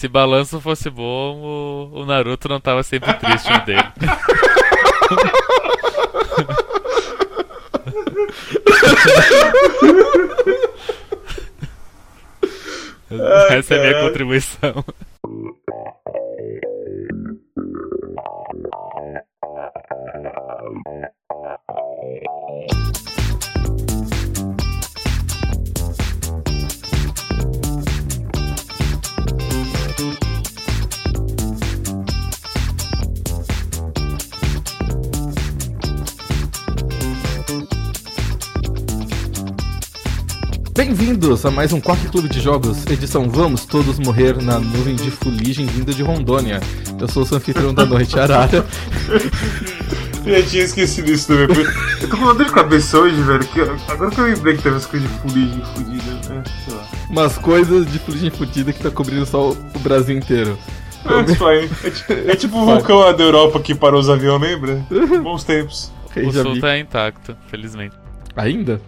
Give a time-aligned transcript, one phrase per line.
[0.00, 3.82] Se balanço fosse bom, o, o Naruto não tava sempre triste no dele.
[13.50, 14.84] Essa é a minha contribuição.
[40.78, 45.10] Bem-vindos a mais um Quark Clube de Jogos, edição Vamos Todos Morrer na Nuvem de
[45.10, 46.60] Fuligem vinda de Rondônia.
[47.00, 48.64] Eu sou o anfitrião da noite, Arara.
[50.24, 51.48] Eu tinha esquecido isso também.
[52.00, 53.44] Eu tô com uma dor de cabeça hoje, velho.
[53.48, 53.60] Que
[53.90, 56.44] agora que eu lembrei que teve as coisas de fuligem fudida, né?
[56.64, 56.86] Sei lá.
[57.10, 60.56] Umas coisas de fuligem fudida que tá cobrindo só o Brasil inteiro.
[61.02, 61.68] That's fine.
[62.08, 64.86] É, é tipo o vulcão lá da Europa que parou os aviões, lembra?
[65.24, 65.90] Bons tempos.
[66.24, 67.96] O sul tá intacto, felizmente.
[68.36, 68.80] Ainda?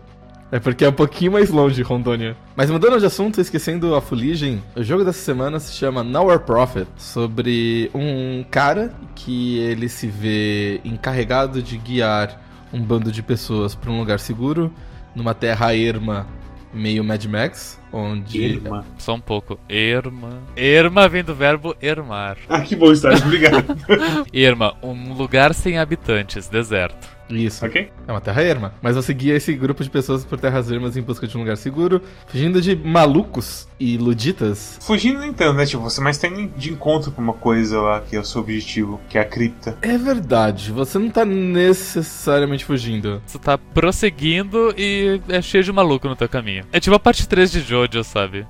[0.53, 2.37] É porque é um pouquinho mais longe, Rondônia.
[2.57, 6.89] Mas mudando de assunto, esquecendo a fuligem, o jogo dessa semana se chama Nowhere Prophet,
[6.97, 12.41] sobre um cara que ele se vê encarregado de guiar
[12.73, 14.73] um bando de pessoas para um lugar seguro,
[15.15, 16.27] numa terra erma
[16.73, 18.41] meio Mad Max, onde...
[18.41, 18.85] Irma.
[18.99, 19.59] Só um pouco.
[19.69, 20.41] Erma.
[20.57, 22.37] Erma vem do verbo ermar.
[22.49, 23.77] Ah, que bom estar, obrigado.
[24.33, 27.20] Erma, um lugar sem habitantes, deserto.
[27.31, 27.65] Isso.
[27.65, 27.91] ok?
[28.07, 28.75] É uma terra erma.
[28.83, 31.57] Mas você guia esse grupo de pessoas por terras ermas em busca de um lugar
[31.57, 35.65] seguro, fugindo de malucos e luditas Fugindo nem tanto, né?
[35.67, 39.01] Tipo, você mais tem de encontro com uma coisa lá que é o seu objetivo,
[39.09, 39.77] que é a cripta.
[39.83, 43.23] É verdade, você não tá necessariamente fugindo.
[43.27, 46.65] Você tá prosseguindo e é cheio de maluco no teu caminho.
[46.73, 48.47] É tipo a parte 3 de Jojo, sabe?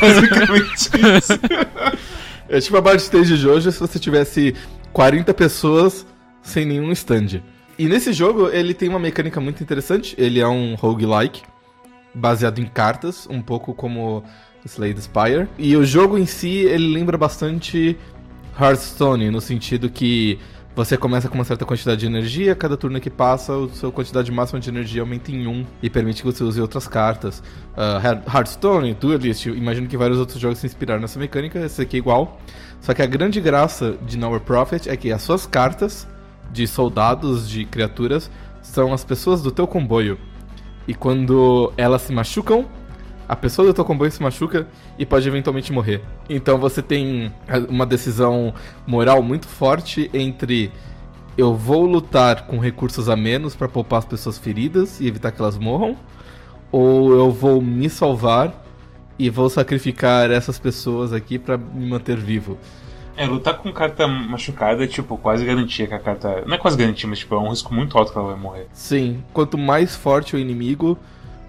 [0.00, 1.32] Basicamente isso.
[2.48, 4.54] É tipo a parte stage de Jojo se você tivesse
[4.92, 6.06] 40 pessoas
[6.42, 7.42] sem nenhum stand.
[7.78, 11.42] E nesse jogo ele tem uma mecânica muito interessante, ele é um roguelike,
[12.14, 14.22] baseado em cartas, um pouco como
[14.64, 15.48] Slay the Spire.
[15.58, 17.96] E o jogo em si, ele lembra bastante
[18.60, 20.38] Hearthstone, no sentido que
[20.74, 24.32] você começa com uma certa quantidade de energia, cada turno que passa, a sua quantidade
[24.32, 27.42] máxima de energia aumenta em 1 e permite que você use outras cartas.
[27.76, 31.98] Hear- Hearthstone, Duelist, imagino que vários outros jogos se inspiraram nessa mecânica, esse aqui é
[31.98, 32.40] igual.
[32.80, 36.08] Só que a grande graça de Nowhere Prophet é que as suas cartas
[36.52, 38.30] de soldados, de criaturas,
[38.60, 40.18] são as pessoas do teu comboio.
[40.86, 42.66] E quando elas se machucam,
[43.28, 44.66] a pessoa do teu comboio se machuca
[44.98, 46.02] e pode eventualmente morrer.
[46.28, 47.32] Então você tem
[47.68, 48.52] uma decisão
[48.86, 50.70] moral muito forte entre
[51.36, 55.40] eu vou lutar com recursos a menos para poupar as pessoas feridas e evitar que
[55.40, 55.96] elas morram,
[56.70, 58.62] ou eu vou me salvar
[59.18, 62.58] e vou sacrificar essas pessoas aqui para me manter vivo.
[63.16, 66.42] É, lutar com carta machucada é, tipo, quase garantia que a carta.
[66.46, 68.66] Não é quase garantia, mas, tipo, é um risco muito alto que ela vai morrer.
[68.72, 70.98] Sim, quanto mais forte o inimigo,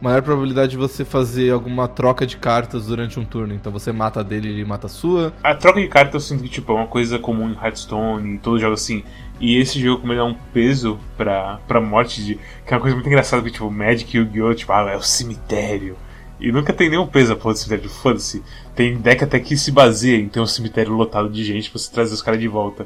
[0.03, 3.53] maior probabilidade de você fazer alguma troca de cartas durante um turno.
[3.53, 5.33] Então você mata a dele e ele mata a sua.
[5.41, 8.37] A troca de carta eu sinto que, tipo, é uma coisa comum em Hearthstone e
[8.37, 9.03] todos os jogos assim.
[9.39, 12.81] E esse jogo, como ele dá um peso pra, pra morte, de, que é uma
[12.81, 14.53] coisa muito engraçada, porque, tipo, Magic e Yu-Gi-Oh!
[14.53, 15.97] Tipo, ah, é o cemitério.
[16.43, 18.43] E nunca tem nenhum peso a porra do cemitério, foda-se.
[18.75, 21.89] Tem deck até que se baseia em ter um cemitério lotado de gente pra você
[21.91, 22.85] trazer os caras de volta.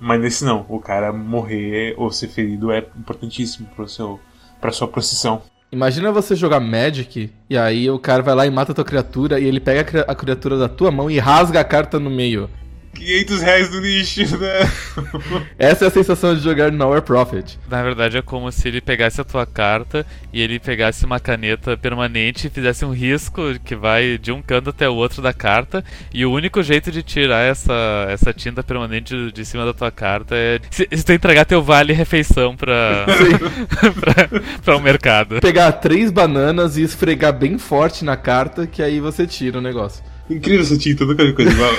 [0.00, 4.18] Mas nesse não, o cara morrer ou ser ferido é importantíssimo pro seu,
[4.60, 5.42] pra sua procissão.
[5.70, 9.38] Imagina você jogar Magic e aí o cara vai lá e mata a tua criatura
[9.40, 12.08] e ele pega a cri- a criatura da tua mão e rasga a carta no
[12.10, 12.48] meio.
[12.94, 14.70] 500 reais no nicho, né?
[15.58, 17.58] Essa é a sensação de jogar Nowhere Prophet.
[17.68, 21.76] Na verdade é como se ele pegasse a tua carta e ele pegasse uma caneta
[21.76, 25.84] permanente e fizesse um risco que vai de um canto até o outro da carta.
[26.12, 29.90] E o único jeito de tirar essa, essa tinta permanente de, de cima da tua
[29.90, 33.06] carta é se, se tu entregar teu vale refeição pra,
[34.00, 35.40] pra, pra um mercado.
[35.40, 40.04] Pegar três bananas e esfregar bem forte na carta que aí você tira o negócio.
[40.28, 41.72] Incrível essa tinta, nunca vi coisa igual.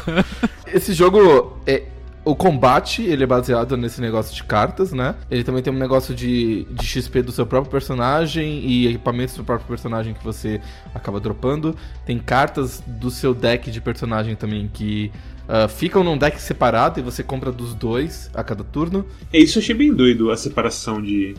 [0.72, 1.84] Esse jogo é.
[2.24, 5.14] O combate, ele é baseado nesse negócio de cartas, né?
[5.30, 9.44] Ele também tem um negócio de, de XP do seu próprio personagem e equipamentos do
[9.44, 10.60] próprio personagem que você
[10.94, 11.74] acaba dropando.
[12.04, 15.10] Tem cartas do seu deck de personagem também que
[15.48, 19.06] ah, ficam num deck separado e você compra dos dois a cada turno.
[19.32, 21.34] É isso eu achei bem doido, a separação de,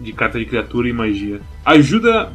[0.00, 1.40] de carta de criatura e magia.
[1.64, 2.32] Ajuda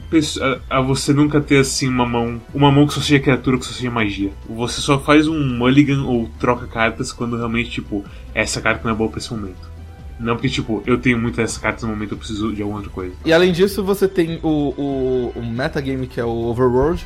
[0.70, 2.40] a você nunca ter assim uma mão.
[2.54, 4.32] Uma mão que só seja criatura, que só seja magia.
[4.48, 8.96] Você só faz um mulligan ou troca cartas quando realmente, tipo, essa carta não é
[8.96, 9.76] boa pra esse momento.
[10.20, 12.94] Não porque, tipo, eu tenho muitas dessas cartas no momento, eu preciso de alguma outra
[12.94, 13.14] coisa.
[13.26, 17.06] E além disso, você tem o, o, o metagame que é o Overworld,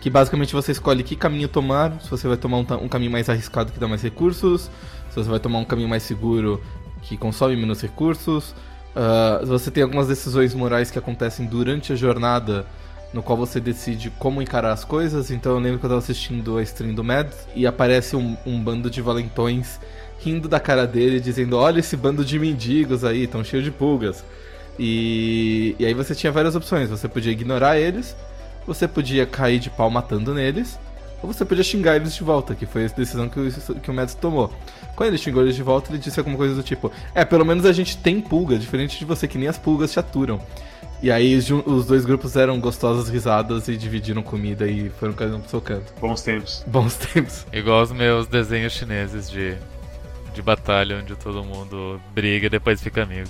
[0.00, 3.28] que basicamente você escolhe que caminho tomar, se você vai tomar um, um caminho mais
[3.28, 4.70] arriscado que dá mais recursos,
[5.10, 6.62] se você vai tomar um caminho mais seguro
[7.02, 8.54] que consome menos recursos.
[8.96, 12.64] Uh, você tem algumas decisões morais que acontecem durante a jornada,
[13.12, 15.30] no qual você decide como encarar as coisas.
[15.30, 18.58] Então eu lembro que eu estava assistindo a stream do Mads e aparece um, um
[18.58, 19.78] bando de valentões
[20.18, 24.24] rindo da cara dele, dizendo: Olha esse bando de mendigos aí, tão cheio de pulgas.
[24.78, 26.88] E, e aí você tinha várias opções.
[26.88, 28.16] Você podia ignorar eles,
[28.66, 30.78] você podia cair de pau matando neles,
[31.22, 33.94] ou você podia xingar eles de volta, que foi a decisão que o, que o
[33.94, 34.52] Mads tomou.
[34.94, 37.64] Quando ele xingou eles de volta, ele disse alguma coisa do tipo: É, pelo menos
[37.64, 40.40] a gente tem pulga, diferente de você, que nem as pulgas te aturam.
[41.02, 45.36] E aí os, os dois grupos eram gostosas risadas e dividiram comida e foram cada
[45.36, 45.92] um pro seu canto.
[46.00, 46.64] Bons tempos.
[46.66, 47.46] Bons tempos.
[47.52, 49.56] Igual os meus desenhos chineses de,
[50.34, 53.28] de batalha, onde todo mundo briga e depois fica amigo.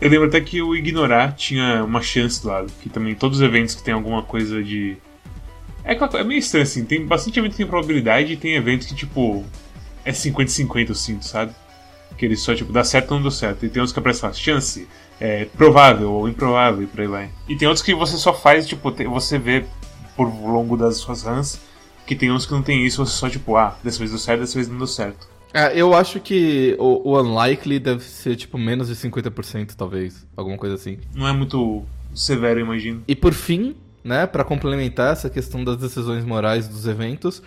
[0.00, 3.44] Eu lembro até que o Ignorar tinha uma chance do lado, que também todos os
[3.44, 4.96] eventos que tem alguma coisa de.
[5.86, 8.94] É, é meio estranho assim, tem bastante evento que tem probabilidade e tem eventos que,
[8.94, 9.44] tipo,
[10.04, 11.54] é 50-50 eu sinto, sabe?
[12.18, 13.64] Que ele só, tipo, dá certo ou não dá certo.
[13.64, 14.88] E tem outros que aparecem lá, chance,
[15.20, 17.30] é provável ou improvável e por aí vai.
[17.48, 19.64] E tem outros que você só faz, tipo, você vê
[20.16, 21.60] por longo das suas runs,
[22.04, 24.40] que tem uns que não tem isso, você só, tipo, ah, dessa vez deu certo,
[24.40, 25.28] dessa vez não deu certo.
[25.54, 30.26] É, eu acho que o, o unlikely deve ser, tipo, menos de 50%, talvez.
[30.36, 30.98] Alguma coisa assim.
[31.14, 31.84] Não é muito
[32.14, 33.04] severo, eu imagino.
[33.06, 37.42] E por fim, né, para complementar essa questão das decisões morais dos eventos,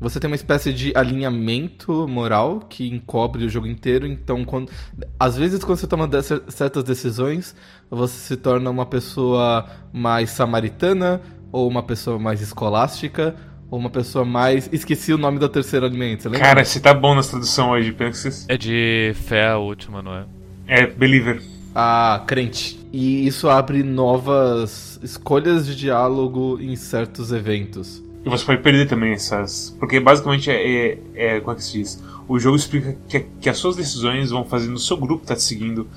[0.00, 4.04] você tem uma espécie de alinhamento moral que encobre o jogo inteiro.
[4.04, 4.70] Então, quando,
[5.18, 6.10] às vezes, quando você toma
[6.48, 7.54] certas decisões,
[7.88, 11.20] você se torna uma pessoa mais samaritana,
[11.52, 13.36] ou uma pessoa mais escolástica,
[13.70, 14.68] ou uma pessoa mais.
[14.72, 16.22] Esqueci o nome da terceira alimento.
[16.22, 20.16] Você Cara, você tá bom na tradução hoje, pensa É de fé a última, não
[20.16, 20.24] é?
[20.66, 21.51] É, believer.
[21.74, 22.78] Ah, crente.
[22.92, 28.02] E isso abre novas escolhas de diálogo em certos eventos.
[28.24, 29.74] E você pode perder também essas.
[29.78, 30.90] Porque basicamente é.
[30.90, 32.02] é, é como é que se diz?
[32.28, 35.42] O jogo explica que, que as suas decisões vão fazendo o seu grupo tá te
[35.42, 35.88] seguindo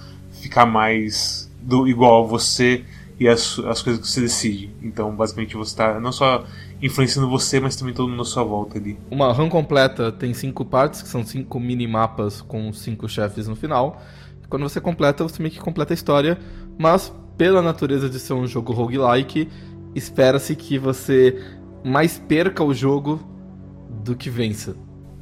[0.42, 2.84] ficar mais do igual a você
[3.20, 4.70] e as, as coisas que você decide.
[4.82, 6.44] Então, basicamente, você está não só
[6.82, 8.98] influenciando você, mas também todo mundo à sua volta ali.
[9.10, 14.02] Uma run completa tem cinco partes, que são cinco mini-mapas com cinco chefes no final.
[14.50, 16.38] Quando você completa, você meio que completa a história,
[16.78, 19.50] mas pela natureza de ser um jogo roguelike,
[19.94, 21.42] espera-se que você
[21.84, 23.20] mais perca o jogo
[24.04, 24.76] do que vença.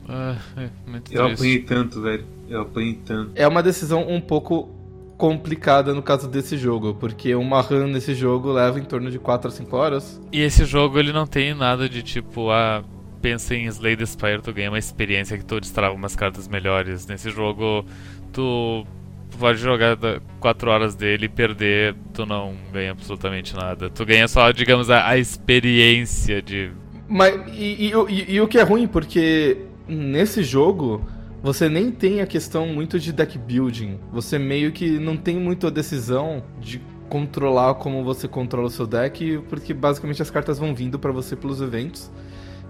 [0.08, 0.70] Ah, é,
[1.12, 2.26] eu apanhei tanto, velho.
[2.50, 3.32] Eu apanhei tanto.
[3.36, 4.70] É uma decisão um pouco
[5.18, 9.48] complicada no caso desse jogo, porque uma run nesse jogo leva em torno de 4
[9.48, 10.22] a 5 horas.
[10.32, 12.84] E esse jogo ele não tem nada de tipo, ah,
[13.22, 17.08] pensa em Slay the Spire, tu ganha uma experiência que tu destrava umas cartas melhores.
[17.08, 17.86] Nesse jogo,
[18.34, 18.86] tu
[19.38, 19.98] pode jogar
[20.40, 23.90] 4 horas dele e perder, tu não ganha absolutamente nada.
[23.90, 26.72] Tu ganha só, digamos, a, a experiência de.
[27.08, 29.58] Mas, e, e, e, e, o que é ruim, porque
[29.88, 31.08] nesse jogo
[31.42, 34.00] você nem tem a questão muito de deck building.
[34.12, 38.88] Você meio que não tem muito a decisão de controlar como você controla o seu
[38.88, 42.10] deck, porque basicamente as cartas vão vindo para você pelos eventos.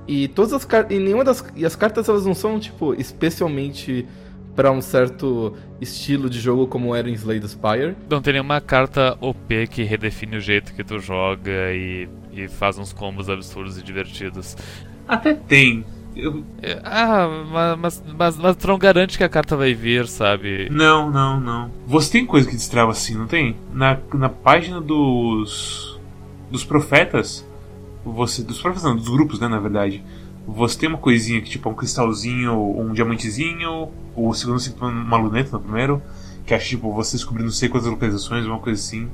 [0.07, 0.95] E todas as cartas.
[0.95, 1.43] E nenhuma das.
[1.55, 4.05] E as cartas elas não são, tipo, especialmente
[4.55, 7.95] para um certo estilo de jogo como era em Slay the Spire.
[8.09, 12.77] Não tem nenhuma carta OP que redefine o jeito que tu joga e, e faz
[12.77, 14.55] uns combos absurdos e divertidos.
[15.07, 15.85] Até tem.
[16.15, 16.43] Eu...
[16.61, 20.69] É, ah, mas, mas, mas tu não garante que a carta vai vir, sabe?
[20.69, 21.71] Não, não, não.
[21.87, 23.57] Você tem coisa que destrava assim, não tem?
[23.73, 25.99] Na, na página dos.
[26.51, 27.45] dos profetas.
[28.05, 28.43] Você.
[28.43, 30.03] Dos profetas não, dos grupos, né, na verdade
[30.45, 35.51] você tem uma coisinha que tipo um cristalzinho, um diamantezinho, o segundo se uma luneta
[35.53, 36.01] no primeiro,
[36.45, 39.09] que acho tipo você descobrir não sei quantas localizações, uma coisa assim.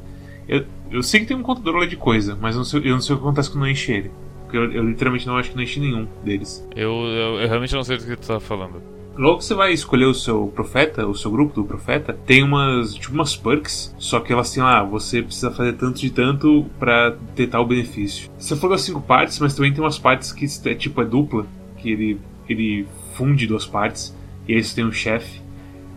[0.47, 2.93] Eu, eu sei que tem um contador lá de coisa, mas eu não sei, eu
[2.93, 4.11] não sei o que acontece quando não enche ele.
[4.43, 6.67] Porque eu, eu literalmente não acho que não enche nenhum deles.
[6.75, 8.81] Eu, eu, eu realmente não sei do que tu tá falando.
[9.19, 13.13] Logo você vai escolher o seu profeta, o seu grupo do profeta, tem umas, tipo
[13.13, 17.47] umas perks, só que elas têm lá, você precisa fazer tanto de tanto para ter
[17.47, 18.31] tal benefício.
[18.39, 21.45] Você falou as cinco partes, mas também tem umas partes que é tipo é dupla,
[21.79, 24.15] que ele, ele funde duas partes,
[24.47, 25.41] e aí você tem um chefe,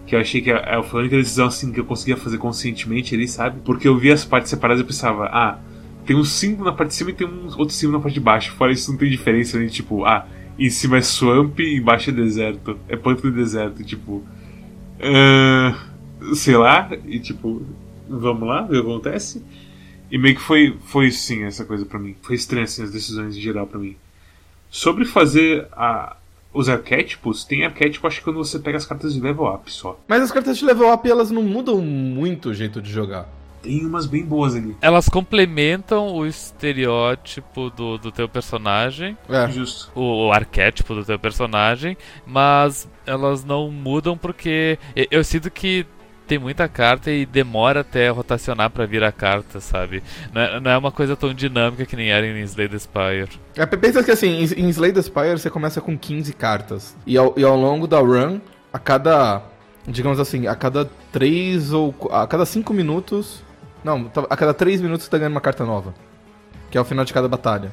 [0.04, 3.14] que eu achei que é, foi a única decisão assim que eu conseguia fazer conscientemente
[3.14, 3.60] ali, sabe?
[3.64, 5.60] Porque eu vi as partes separadas e pensava, ah,
[6.04, 8.20] tem um símbolo na parte de cima e tem um outro símbolo na parte de
[8.20, 8.50] baixo.
[8.54, 9.68] Fora isso não tem diferença, né?
[9.68, 10.26] Tipo, ah,
[10.66, 12.78] em cima é swamp e embaixo é deserto.
[12.88, 14.22] É pântano deserto, tipo.
[14.98, 17.62] Uh, sei lá, e tipo,
[18.08, 19.42] vamos lá, o que acontece.
[20.10, 22.14] E meio que foi, foi sim essa coisa para mim.
[22.22, 23.96] Foi estranho assim, as decisões em geral para mim.
[24.70, 26.16] Sobre fazer a,
[26.52, 29.98] os arquétipos, tem arquétipo acho que quando você pega as cartas de level up só.
[30.06, 33.26] Mas as cartas de level up elas não mudam muito o jeito de jogar.
[33.62, 34.76] Tem umas bem boas ali.
[34.80, 39.48] Elas complementam o estereótipo do, do teu personagem, É.
[39.50, 39.90] Justo.
[39.94, 44.78] o, o arquétipo do teu personagem, mas elas não mudam porque
[45.10, 45.86] eu sinto que
[46.26, 50.02] tem muita carta e demora até rotacionar pra virar carta, sabe?
[50.32, 53.28] Não é, não é uma coisa tão dinâmica que nem era em Slay the Spire.
[53.56, 56.96] É, pensa que assim, em, em Slay the Spire você começa com 15 cartas.
[57.06, 58.40] E ao, e ao longo da run,
[58.72, 59.42] a cada.
[59.86, 61.94] Digamos assim, a cada 3 ou.
[62.10, 63.42] A cada 5 minutos.
[63.84, 65.94] Não, tá- a cada 3 minutos você tá ganhando uma carta nova.
[66.70, 67.70] Que é o final de cada batalha.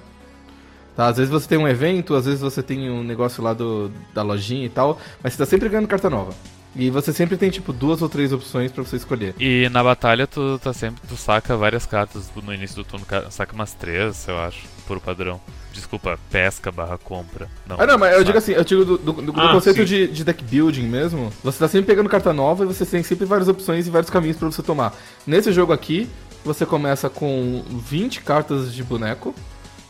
[0.95, 3.89] Tá, às vezes você tem um evento, às vezes você tem um negócio lá do,
[4.13, 6.33] da lojinha e tal, mas você tá sempre ganhando carta nova.
[6.75, 9.33] E você sempre tem, tipo, duas ou três opções pra você escolher.
[9.39, 13.31] E na batalha tu tá sempre tu saca várias cartas no início do turno, ca-
[13.31, 15.39] saca umas três, eu acho, por padrão.
[15.71, 17.47] Desculpa, pesca barra compra.
[17.67, 19.77] Não, Ah, não, mas eu digo assim, eu digo do, do- do- do Ah, conceito
[19.77, 19.85] sim.
[19.85, 21.31] de, de deck building mesmo.
[21.43, 24.35] Você tá sempre pegando carta nova e você tem sempre várias opções e vários caminhos
[24.37, 24.95] pra você tomar.
[25.27, 26.09] Nesse jogo aqui,
[26.43, 29.33] você começa com 20 cartas de boneco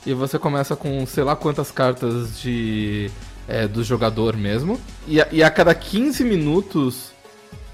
[0.05, 3.09] e você começa com sei lá quantas cartas de
[3.47, 4.79] é, do jogador mesmo.
[5.07, 7.11] E a, e a cada 15 minutos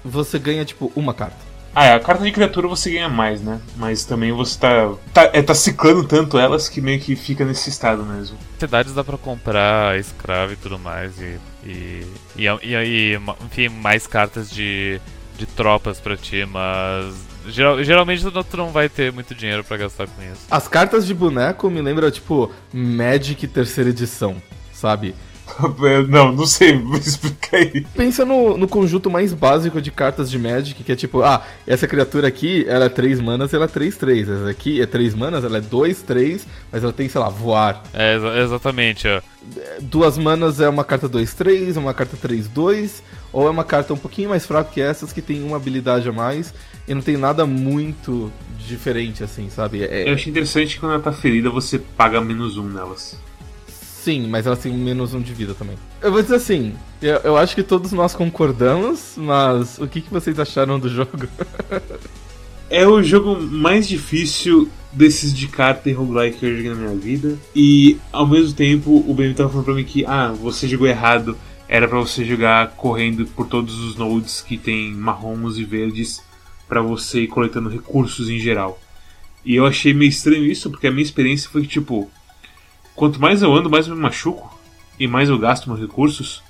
[0.04, 1.44] você ganha, tipo, uma carta.
[1.78, 3.60] Ah, é, a carta de criatura você ganha mais, né?
[3.76, 4.94] Mas também você tá.
[5.12, 8.38] Tá, é, tá ciclando tanto elas que meio que fica nesse estado mesmo.
[8.58, 14.06] cidades dá pra comprar escravo e tudo mais e e, e, e, e, enfim mais
[14.06, 14.98] cartas de,
[15.36, 17.14] de tropas pra ti, mas
[17.48, 20.46] geral- geralmente tu não, tu não vai ter muito dinheiro pra gastar com isso.
[20.50, 24.40] As cartas de boneco me lembram, tipo, Magic terceira edição,
[24.72, 25.14] sabe?
[26.08, 27.86] Não, não sei, explica aí.
[27.94, 31.86] Pensa no, no conjunto mais básico de cartas de Magic, que é tipo, ah, essa
[31.86, 34.28] criatura aqui, ela é 3 manas, ela é 3, 3.
[34.28, 37.82] Essa aqui é 3 manas, ela é 2, 3, mas ela tem, sei lá, voar.
[37.94, 39.20] É exa- exatamente, ó.
[39.80, 43.94] Duas manas é uma carta 2, 3, uma carta 3, 2, ou é uma carta
[43.94, 46.52] um pouquinho mais fraca que essas, que tem uma habilidade a mais,
[46.88, 49.84] e não tem nada muito diferente, assim, sabe?
[49.84, 53.16] É- Eu achei interessante que quando ela tá ferida você paga menos um nelas.
[54.06, 55.74] Sim, mas elas têm menos um de vida também.
[56.00, 60.12] Eu vou dizer assim, eu, eu acho que todos nós concordamos, mas o que, que
[60.12, 61.28] vocês acharam do jogo?
[62.70, 66.96] É o jogo mais difícil desses de carta e roguelike que eu joguei na minha
[66.96, 67.36] vida.
[67.54, 71.36] E ao mesmo tempo o Ben tava falando pra mim que, ah, você jogou errado.
[71.68, 76.22] Era pra você jogar correndo por todos os nodes que tem marrons e verdes
[76.68, 78.80] pra você ir coletando recursos em geral.
[79.44, 82.08] E eu achei meio estranho isso, porque a minha experiência foi que, tipo,
[82.96, 84.58] quanto mais eu ando, mais eu me machuco
[84.98, 86.42] e mais eu gasto meus recursos.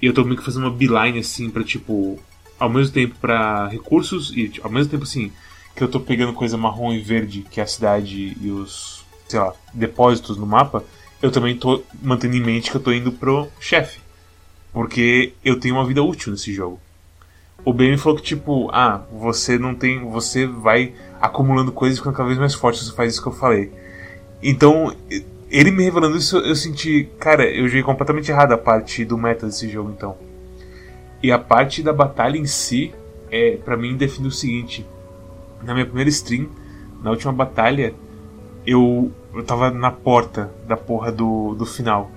[0.00, 2.18] E eu tô meio que fazendo uma beeline assim pra, tipo,
[2.58, 5.30] ao mesmo tempo pra recursos e tipo, ao mesmo tempo assim
[5.74, 9.38] que eu tô pegando coisa marrom e verde, que é a cidade e os, sei
[9.38, 10.84] lá, depósitos no mapa,
[11.22, 14.00] eu também tô mantendo em mente que eu tô indo pro chefe.
[14.72, 16.80] Porque eu tenho uma vida útil nesse jogo.
[17.64, 20.00] O me falou que, tipo, ah, você não tem.
[20.10, 23.70] Você vai acumulando coisas ficando cada vez mais forte você faz isso que eu falei.
[24.42, 24.94] Então,
[25.50, 29.46] ele me revelando isso, eu senti, cara, eu joguei completamente errado a parte do meta
[29.46, 30.16] desse jogo, então.
[31.22, 32.94] E a parte da batalha em si,
[33.30, 34.86] é, para mim, define o seguinte:
[35.62, 36.48] na minha primeira stream,
[37.02, 37.94] na última batalha,
[38.66, 42.10] eu, eu tava na porta da porra do, do final.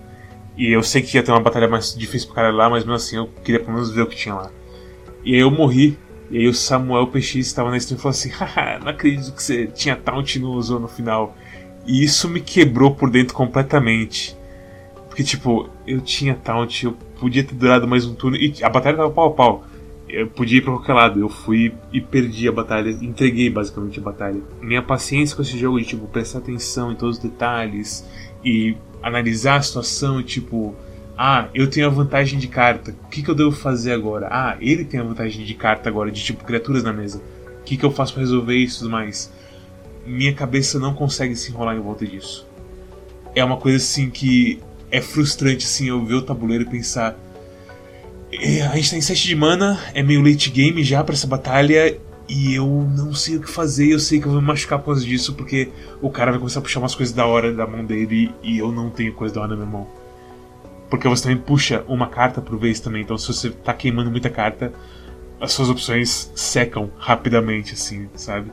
[0.55, 2.93] E eu sei que ia ter uma batalha mais difícil pro cara lá, mas mesmo
[2.93, 4.51] assim eu queria pelo menos ver o que tinha lá.
[5.23, 5.97] E aí eu morri.
[6.29, 9.41] E aí o Samuel PX estava na stream e falou assim: Haha, não acredito que
[9.41, 11.35] você tinha taunt no usou no final.
[11.85, 14.37] E isso me quebrou por dentro completamente.
[15.07, 18.37] Porque, tipo, eu tinha taunt, eu podia ter durado mais um turno.
[18.37, 19.65] E a batalha tava pau a pau.
[20.07, 21.19] Eu podia ir pra qualquer lado.
[21.19, 22.89] Eu fui e perdi a batalha.
[22.89, 24.41] Entreguei basicamente a batalha.
[24.61, 28.05] Minha paciência com esse jogo de, tipo, prestar atenção em todos os detalhes.
[28.43, 30.73] E analisar a situação tipo.
[31.15, 32.95] Ah, eu tenho a vantagem de carta.
[33.03, 34.27] O que, que eu devo fazer agora?
[34.31, 37.21] Ah, ele tem a vantagem de carta agora, de tipo criaturas na mesa.
[37.59, 39.31] O que, que eu faço para resolver isso e tudo mais?
[40.05, 42.47] Minha cabeça não consegue se enrolar em volta disso.
[43.35, 44.59] É uma coisa assim que
[44.91, 47.17] é frustrante assim eu ver o tabuleiro e pensar.
[48.31, 51.27] "É, A gente tá em 7 de mana, é meio late game já pra essa
[51.27, 51.97] batalha.
[52.27, 54.85] E eu não sei o que fazer, eu sei que eu vou me machucar por
[54.85, 55.69] causa disso, porque
[56.01, 58.71] o cara vai começar a puxar umas coisas da hora da mão dele e eu
[58.71, 59.87] não tenho coisa da hora na minha mão.
[60.89, 64.29] Porque você também puxa uma carta por vez também, então se você tá queimando muita
[64.29, 64.71] carta,
[65.39, 68.49] as suas opções secam rapidamente, assim, sabe?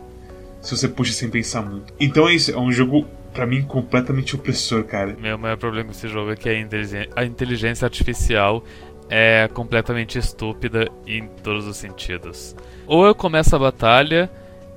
[0.61, 1.93] Se você puxa sem pensar muito.
[1.99, 5.17] Então é isso, é um jogo, pra mim, completamente opressor, cara.
[5.19, 8.62] Meu maior problema com esse jogo é que a inteligência artificial
[9.09, 12.55] é completamente estúpida em todos os sentidos.
[12.87, 14.31] Ou eu começo a batalha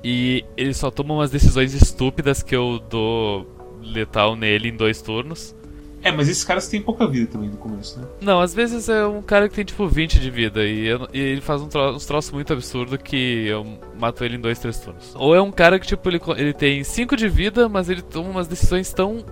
[0.04, 3.48] e ele só toma umas decisões estúpidas que eu dou
[3.82, 5.56] letal nele em dois turnos.
[6.04, 8.06] É, mas esses caras têm pouca vida também no começo, né?
[8.22, 11.20] Não, às vezes é um cara que tem tipo 20 de vida e, eu- e
[11.20, 13.66] ele faz um tro uns troços muito absurdo que eu
[13.98, 15.14] mato ele em 2, 3 turnos.
[15.16, 18.30] Ou é um cara que tipo ele, ele tem 5 de vida, mas ele toma
[18.30, 19.24] umas decisões tão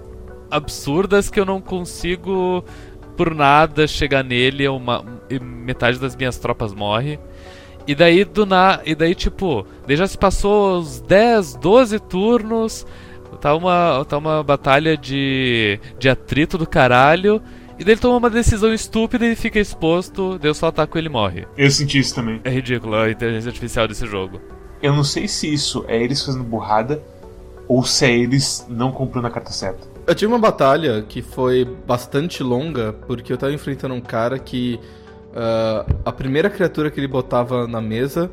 [0.49, 2.63] absurdas que eu não consigo
[3.17, 7.19] por nada chegar nele, eu ma- e metade das minhas tropas morre.
[7.87, 12.85] E daí do na, e daí tipo, daí já se passou uns 10, 12 turnos,
[13.41, 17.41] tá uma tá uma batalha de de atrito do caralho.
[17.79, 21.01] E daí ele toma uma decisão estúpida e fica exposto, daí eu só ataco e
[21.01, 21.47] ele morre.
[21.57, 22.39] Eu senti isso também.
[22.43, 24.39] É ridículo a inteligência artificial desse jogo.
[24.83, 27.01] Eu não sei se isso é eles fazendo burrada
[27.67, 29.87] ou se é eles não comprando a carta certa.
[30.05, 34.79] Eu tive uma batalha que foi bastante longa, porque eu tava enfrentando um cara que
[35.35, 38.29] ah, a primeira criatura que ele botava na mesa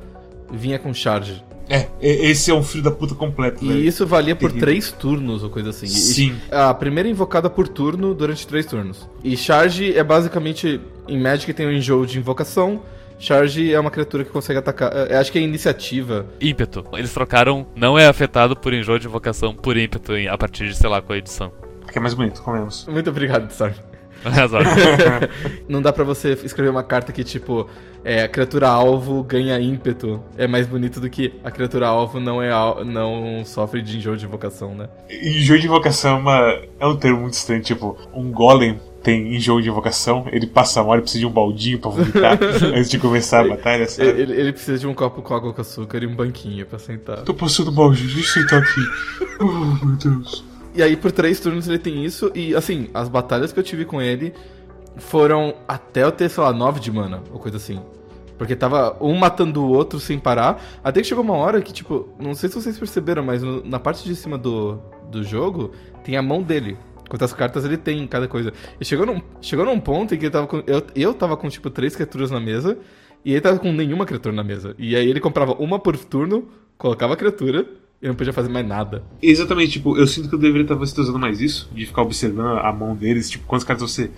[0.50, 1.44] vinha com charge.
[1.68, 3.78] É, e- esse é um filho da puta completo, velho.
[3.80, 4.60] E isso valia por Terrível.
[4.68, 5.86] três turnos ou coisa assim.
[5.86, 6.34] E- Sim.
[6.50, 9.08] A primeira invocada por turno durante três turnos.
[9.22, 10.80] E charge é basicamente.
[11.06, 12.80] Em Magic tem um enjoo de invocação.
[13.20, 14.92] Charge é uma criatura que consegue atacar.
[15.10, 16.24] é, Acho que é iniciativa.
[16.40, 16.84] Ímpeto.
[16.92, 20.88] Eles trocaram, não é afetado por enjoo de invocação por ímpeto a partir de, sei
[20.88, 21.50] lá, qual edição.
[21.80, 22.86] Porque é mais bonito, comemos.
[22.88, 23.80] Muito obrigado, Sarge.
[25.68, 27.68] Não dá pra você escrever uma carta que, tipo,
[28.04, 30.22] é, a criatura alvo ganha ímpeto.
[30.36, 34.16] É mais bonito do que a criatura alvo não, é al- não sofre de enjoo
[34.16, 34.88] de invocação, né?
[35.10, 37.62] Enjoo de invocação é, uma- é um termo muito estranho.
[37.62, 41.78] Tipo, um golem tem enjoo de invocação, ele passa mal e precisa de um baldinho
[41.78, 42.36] pra vomitar
[42.74, 44.08] antes de começar a batalha, sabe?
[44.08, 47.18] Ele, ele precisa de um copo com água com açúcar e um banquinho pra sentar.
[47.22, 48.14] Tô passando mal, gente.
[48.14, 48.80] Deixa eu sentar aqui.
[49.40, 50.44] Oh, meu Deus.
[50.78, 52.30] E aí, por três turnos, ele tem isso.
[52.36, 54.32] E, assim, as batalhas que eu tive com ele
[54.96, 57.80] foram até eu ter, sei lá, nove de mana, ou coisa assim.
[58.38, 60.62] Porque tava um matando o outro sem parar.
[60.84, 63.80] Até que chegou uma hora que, tipo, não sei se vocês perceberam, mas no- na
[63.80, 64.78] parte de cima do,
[65.10, 65.72] do jogo
[66.04, 66.76] tem a mão dele.
[67.10, 68.52] Quantas cartas ele tem em cada coisa.
[68.80, 71.48] E chegou num, chegou num ponto em que ele tava com, eu, eu tava com,
[71.48, 72.78] tipo, três criaturas na mesa.
[73.24, 74.76] E ele tava com nenhuma criatura na mesa.
[74.78, 77.66] E aí ele comprava uma por turno, colocava a criatura
[78.00, 79.02] e não podia fazer mais nada.
[79.22, 82.72] Exatamente, tipo, eu sinto que eu deveria estar usando mais isso, de ficar observando a
[82.72, 84.10] mão deles, tipo, quantas cartas você.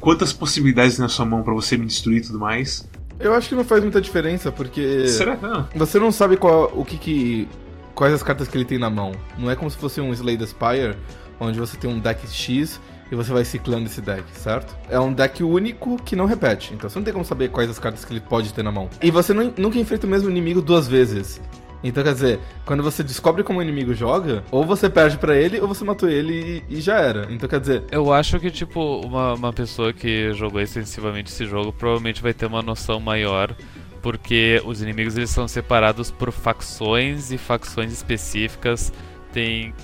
[0.00, 2.88] Quantas possibilidades tem na sua mão pra você me destruir e tudo mais.
[3.18, 5.06] Eu acho que não faz muita diferença, porque.
[5.08, 5.66] Será que não?
[5.74, 7.48] Você não sabe qual, o que que.
[7.94, 9.12] Quais as cartas que ele tem na mão.
[9.38, 10.96] Não é como se fosse um Slay the Spire,
[11.38, 14.76] onde você tem um deck X e você vai ciclando esse deck, certo?
[14.88, 16.74] É um deck único que não repete.
[16.74, 18.90] Então você não tem como saber quais as cartas que ele pode ter na mão.
[19.00, 21.40] E você nu- nunca enfrenta o mesmo inimigo duas vezes.
[21.84, 25.60] Então quer dizer, quando você descobre como o inimigo joga, ou você perde pra ele,
[25.60, 27.28] ou você matou ele e, e já era.
[27.30, 31.72] Então quer dizer, Eu acho que, tipo, uma, uma pessoa que jogou extensivamente esse jogo
[31.72, 33.54] provavelmente vai ter uma noção maior,
[34.00, 38.90] porque os inimigos eles são separados por facções e facções específicas
[39.32, 39.74] têm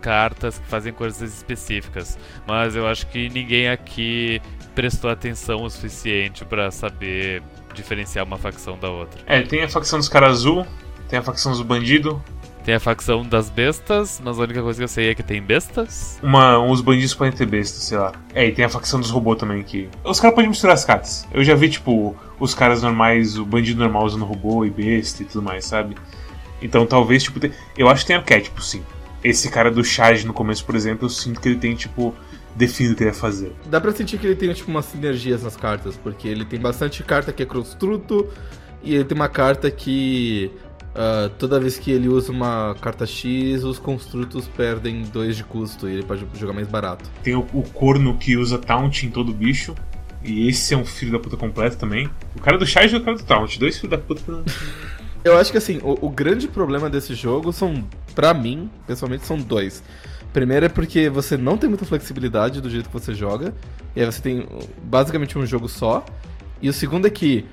[0.00, 2.18] cartas que fazem coisas específicas.
[2.46, 4.40] Mas eu acho que ninguém aqui
[4.74, 7.42] prestou atenção o suficiente pra saber
[7.74, 9.20] diferenciar uma facção da outra.
[9.26, 10.66] É, tem a facção dos caras azul,
[11.08, 12.16] tem a facção dos bandidos,
[12.64, 15.42] Tem a facção das bestas, mas a única coisa que eu sei é que tem
[15.42, 16.18] bestas.
[16.22, 18.12] uma, uns bandidos podem ter bestas, sei lá.
[18.34, 19.88] É, e tem a facção dos robôs também que.
[20.02, 21.26] Os caras podem misturar as cartas.
[21.30, 25.26] Eu já vi, tipo, os caras normais, o bandido normal usando robô e besta e
[25.26, 25.94] tudo mais, sabe?
[26.62, 28.82] Então talvez, tipo, tem- eu acho que tem arquétipo, sim.
[29.22, 32.14] Esse cara do charge no começo, por exemplo, eu sinto que ele tem, tipo,
[32.56, 33.52] definido o que ele vai fazer.
[33.66, 37.02] Dá pra sentir que ele tem, tipo, umas sinergias nas cartas, porque ele tem bastante
[37.02, 38.26] carta que é construto,
[38.82, 40.50] e ele tem uma carta que
[40.94, 45.88] ah, toda vez que ele usa uma carta X, os construtos perdem 2 de custo,
[45.88, 47.10] e ele pode jogar mais barato.
[47.22, 49.74] Tem o, o corno que usa taunt em todo bicho.
[50.22, 52.08] E esse é um filho da puta completo também.
[52.34, 53.58] O cara do charge e o cara do taunt.
[53.58, 54.44] Dois filhos da puta não.
[55.22, 59.38] Eu acho que, assim, o, o grande problema desse jogo são, pra mim, pessoalmente, são
[59.38, 59.82] dois.
[60.34, 63.54] Primeiro é porque você não tem muita flexibilidade do jeito que você joga,
[63.96, 64.46] e aí você tem
[64.82, 66.04] basicamente um jogo só.
[66.60, 67.46] E o segundo é que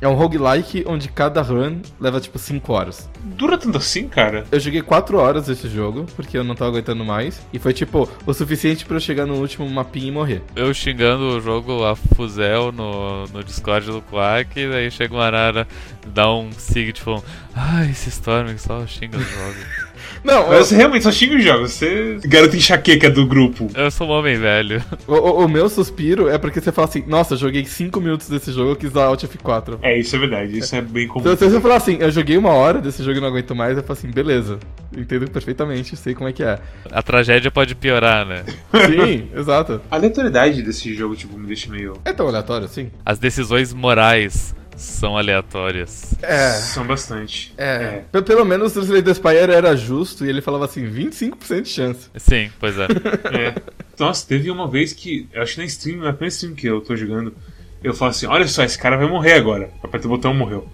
[0.00, 3.08] é um roguelike onde cada run leva, tipo, 5 horas.
[3.22, 4.44] Dura tanto assim, cara?
[4.50, 7.40] Eu joguei 4 horas esse jogo, porque eu não tava aguentando mais.
[7.52, 10.42] E foi tipo, o suficiente pra eu chegar no último mapinha e morrer.
[10.54, 15.20] Eu xingando o jogo a fuzel no, no Discord do Quack, e daí chega um
[15.20, 15.66] Arara,
[16.06, 17.22] dá um sig, tipo,
[17.54, 19.85] ai, esse Storm que só xinga os jogos.
[20.26, 21.72] Não, Mas você realmente só xinga os jogos.
[21.72, 23.68] Você garota enxaqueca do grupo.
[23.74, 24.82] Eu sou um homem velho.
[25.06, 28.50] o, o- o meu suspiro é porque você fala assim, nossa, joguei 5 minutos desse
[28.52, 29.78] jogo, eu quis dar Alt F4.
[29.82, 30.58] É, isso é verdade.
[30.58, 31.20] Isso é bem comum.
[31.20, 33.76] Então, se você falar assim, eu joguei uma hora desse jogo e não aguento mais,
[33.76, 34.58] eu falo assim, beleza.
[34.96, 36.58] Entendo perfeitamente, sei como é que é.
[36.90, 38.44] A tragédia pode piorar, né?
[38.86, 39.80] Sim, exato.
[39.90, 41.94] A aleatoriedade desse jogo, tipo, me deixa meio.
[42.04, 42.90] É tão aleatório assim?
[43.04, 46.14] As decisões morais são aleatórias.
[46.22, 46.50] É.
[46.52, 47.52] São bastante.
[47.56, 48.02] É.
[48.12, 51.68] Pe- Pelo menos o Slay the Spire era justo e ele falava assim, 25% de
[51.68, 52.10] chance.
[52.16, 52.86] Sim, pois é.
[53.36, 53.54] É.
[53.98, 55.28] Nossa, teve uma vez que.
[55.32, 57.34] Eu acho que na stream, na primeira stream que eu tô jogando,
[57.82, 59.70] eu falo assim: olha só, esse cara vai morrer agora.
[59.82, 60.68] Aperta o botão morreu.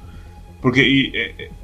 [0.61, 1.11] Porque e,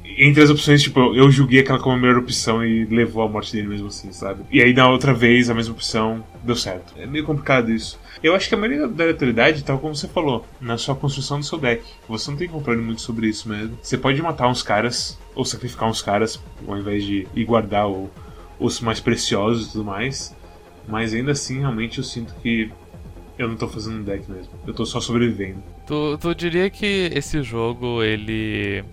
[0.05, 3.29] e, entre as opções, tipo, eu julguei aquela como a melhor opção e levou a
[3.29, 4.43] morte dele mesmo assim, sabe?
[4.51, 6.95] E aí na outra vez, a mesma opção deu certo.
[6.97, 7.99] É meio complicado isso.
[8.23, 11.45] Eu acho que a maioria da aleatoriedade, tal como você falou, na sua construção do
[11.45, 11.85] seu deck.
[12.09, 13.79] Você não tem controle muito sobre isso mesmo.
[13.83, 18.11] Você pode matar uns caras, ou sacrificar uns caras, ao invés de ir guardar o,
[18.59, 20.35] os mais preciosos e tudo mais.
[20.87, 22.71] Mas ainda assim, realmente eu sinto que
[23.39, 24.53] eu não tô fazendo um deck mesmo.
[24.67, 25.63] Eu tô só sobrevivendo.
[25.87, 28.85] Tu, tu diria que esse jogo, ele.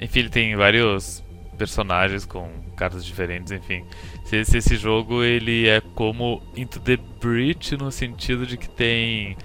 [0.00, 1.22] Enfim, ele tem vários
[1.56, 3.84] personagens com cartas diferentes, enfim.
[4.24, 9.36] Se, se esse jogo ele é como Into the Breach no sentido de que tem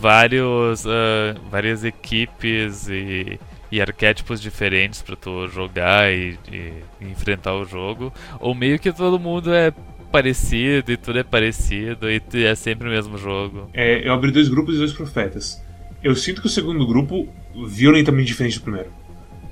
[0.00, 3.38] vários, uh, várias equipes e,
[3.70, 9.18] e arquétipos diferentes para tu jogar e, e, enfrentar o jogo, ou meio que todo
[9.18, 9.72] mundo é
[10.10, 13.68] parecido e tudo é parecido e é sempre o mesmo jogo.
[13.74, 15.62] É, eu abri dois grupos e dois profetas.
[16.02, 17.28] Eu sinto que o segundo grupo
[17.66, 18.90] violentamente diferente do primeiro.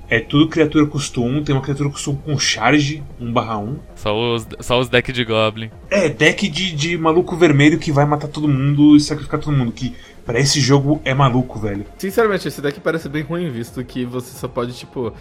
[0.09, 3.77] É tudo criatura custo 1, tem uma criatura custo 1 com charge, 1 barra 1.
[3.95, 5.69] Só os, só os decks de Goblin.
[5.89, 9.71] É, deck de, de maluco vermelho que vai matar todo mundo e sacrificar todo mundo.
[9.71, 9.93] Que
[10.25, 11.85] para esse jogo é maluco, velho.
[11.97, 15.13] Sinceramente, esse deck parece bem ruim, visto que você só pode, tipo,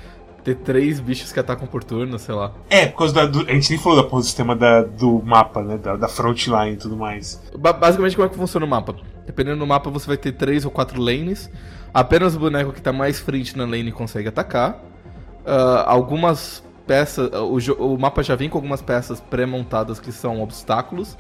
[0.47, 2.53] ter três bichos que atacam por turno, sei lá.
[2.71, 5.77] É, por causa da, do, a gente nem falou do sistema da, do mapa, né?
[5.77, 7.43] Da, da frontline e tudo mais.
[7.59, 8.95] Ba basicamente, como é que funciona o mapa?
[9.27, 11.51] Dependendo do mapa, você vai ter três ou quatro lanes.
[11.97, 14.73] Apenas o boneco que tá mais frente na lane consegue atacar.
[15.47, 17.31] Uh, algumas peças.
[17.33, 21.17] O, o, mapa já vem com algumas peças pré-montadas que são obstáculos.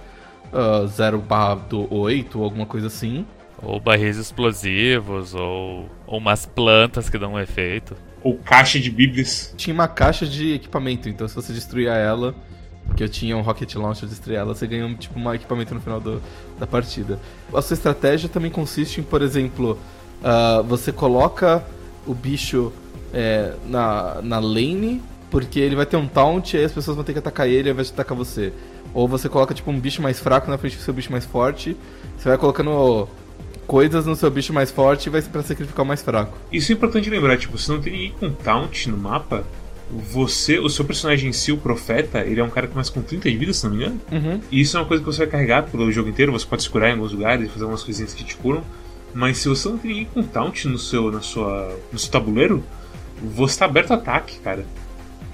[0.52, 1.58] Uh, 0 barra
[1.90, 3.24] 8 ou alguma coisa assim.
[3.62, 9.54] Ou barris explosivos, ou, ou umas plantas que dão um efeito ou caixa de bíblias.
[9.56, 12.34] Tinha uma caixa de equipamento, então se você destruir ela,
[12.96, 16.00] que eu tinha um rocket launcher, destruir ela, você ganha tipo um equipamento no final
[16.00, 16.20] do,
[16.58, 17.18] da partida.
[17.54, 19.78] A sua estratégia também consiste em, por exemplo,
[20.26, 21.64] uh, você coloca
[22.06, 22.72] o bicho
[23.12, 27.04] é, na, na lane, porque ele vai ter um taunt e aí as pessoas vão
[27.04, 28.52] ter que atacar ele ao invés de atacar você.
[28.92, 31.76] Ou você coloca tipo um bicho mais fraco na frente do seu bicho mais forte.
[32.16, 33.08] Você vai colocando
[33.66, 36.36] coisas no seu bicho mais forte e vai para sacrificar o mais fraco.
[36.52, 39.44] Isso é importante lembrar, tipo, se não tem ninguém com taunt no mapa,
[39.90, 43.02] você, o seu personagem em si, o profeta, ele é um cara que começa com
[43.02, 44.00] 30 de vida, se não me engano.
[44.10, 44.40] Uhum.
[44.50, 46.70] E isso é uma coisa que você vai carregar pelo jogo inteiro, você pode se
[46.70, 48.62] curar em alguns lugares, fazer umas coisinhas que te curam.
[49.16, 52.62] Mas se você não tem ninguém com taunt no seu, na sua, no seu tabuleiro,
[53.22, 54.66] você tá aberto ao ataque, cara.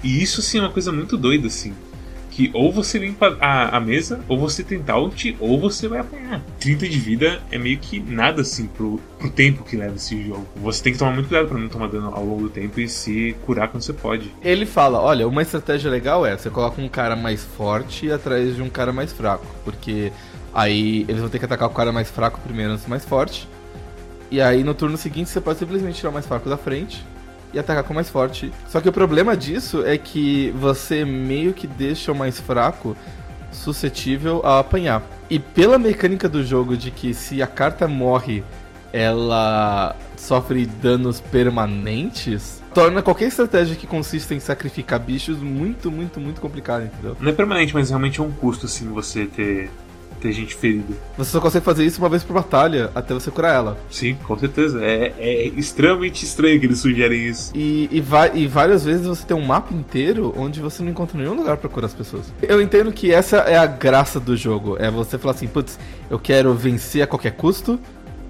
[0.01, 1.73] E isso, assim, é uma coisa muito doida, assim
[2.33, 6.41] que ou você limpa a, a mesa, ou você tem taunt, ou você vai apanhar.
[6.59, 10.47] 30 de vida é meio que nada assim pro, pro tempo que leva esse jogo.
[10.55, 12.87] Você tem que tomar muito cuidado para não tomar dano ao longo do tempo e
[12.87, 14.33] se curar quando você pode.
[14.41, 18.63] Ele fala: olha, uma estratégia legal é você coloca um cara mais forte atrás de
[18.63, 20.11] um cara mais fraco, porque
[20.51, 23.47] aí eles vão ter que atacar o cara mais fraco primeiro antes do mais forte.
[24.33, 27.05] E aí no turno seguinte você pode simplesmente tirar o mais fraco da frente
[27.53, 28.51] e atacar com mais forte.
[28.67, 32.97] Só que o problema disso é que você meio que deixa o mais fraco
[33.51, 35.03] suscetível a apanhar.
[35.29, 38.43] E pela mecânica do jogo de que se a carta morre,
[38.91, 46.41] ela sofre danos permanentes, torna qualquer estratégia que consista em sacrificar bichos muito, muito, muito
[46.41, 47.15] complicado, entendeu?
[47.19, 49.69] Não é permanente, mas realmente é um custo assim você ter
[50.23, 50.93] ter gente ferida.
[51.17, 53.77] Você só consegue fazer isso uma vez por batalha, até você curar ela.
[53.91, 54.81] Sim, com certeza.
[54.81, 57.51] É, é extremamente estranho que eles sugerem isso.
[57.53, 61.33] E, e, e, várias vezes você tem um mapa inteiro onde você não encontra nenhum
[61.33, 62.33] lugar para curar as pessoas.
[62.41, 64.77] Eu entendo que essa é a graça do jogo.
[64.79, 65.77] É você falar assim, putz,
[66.09, 67.77] eu quero vencer a qualquer custo,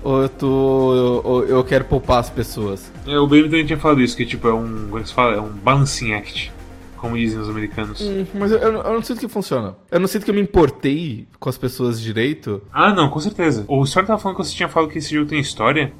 [0.03, 1.21] ou eu tô.
[1.23, 2.91] Ou eu quero poupar as pessoas.
[3.05, 4.87] É, o Ben também tinha falado isso, que tipo, é um.
[4.89, 5.35] Como é se fala?
[5.35, 6.52] É um balancing act
[7.03, 7.99] como dizem os americanos.
[7.99, 9.75] Hum, mas eu, eu, eu, não sinto que funciona.
[9.91, 12.61] Eu não sinto que eu me importei com as pessoas direito.
[12.71, 13.65] Ah, não, com certeza.
[13.67, 15.91] O Storm tava falando que você tinha falado que esse jogo tem história.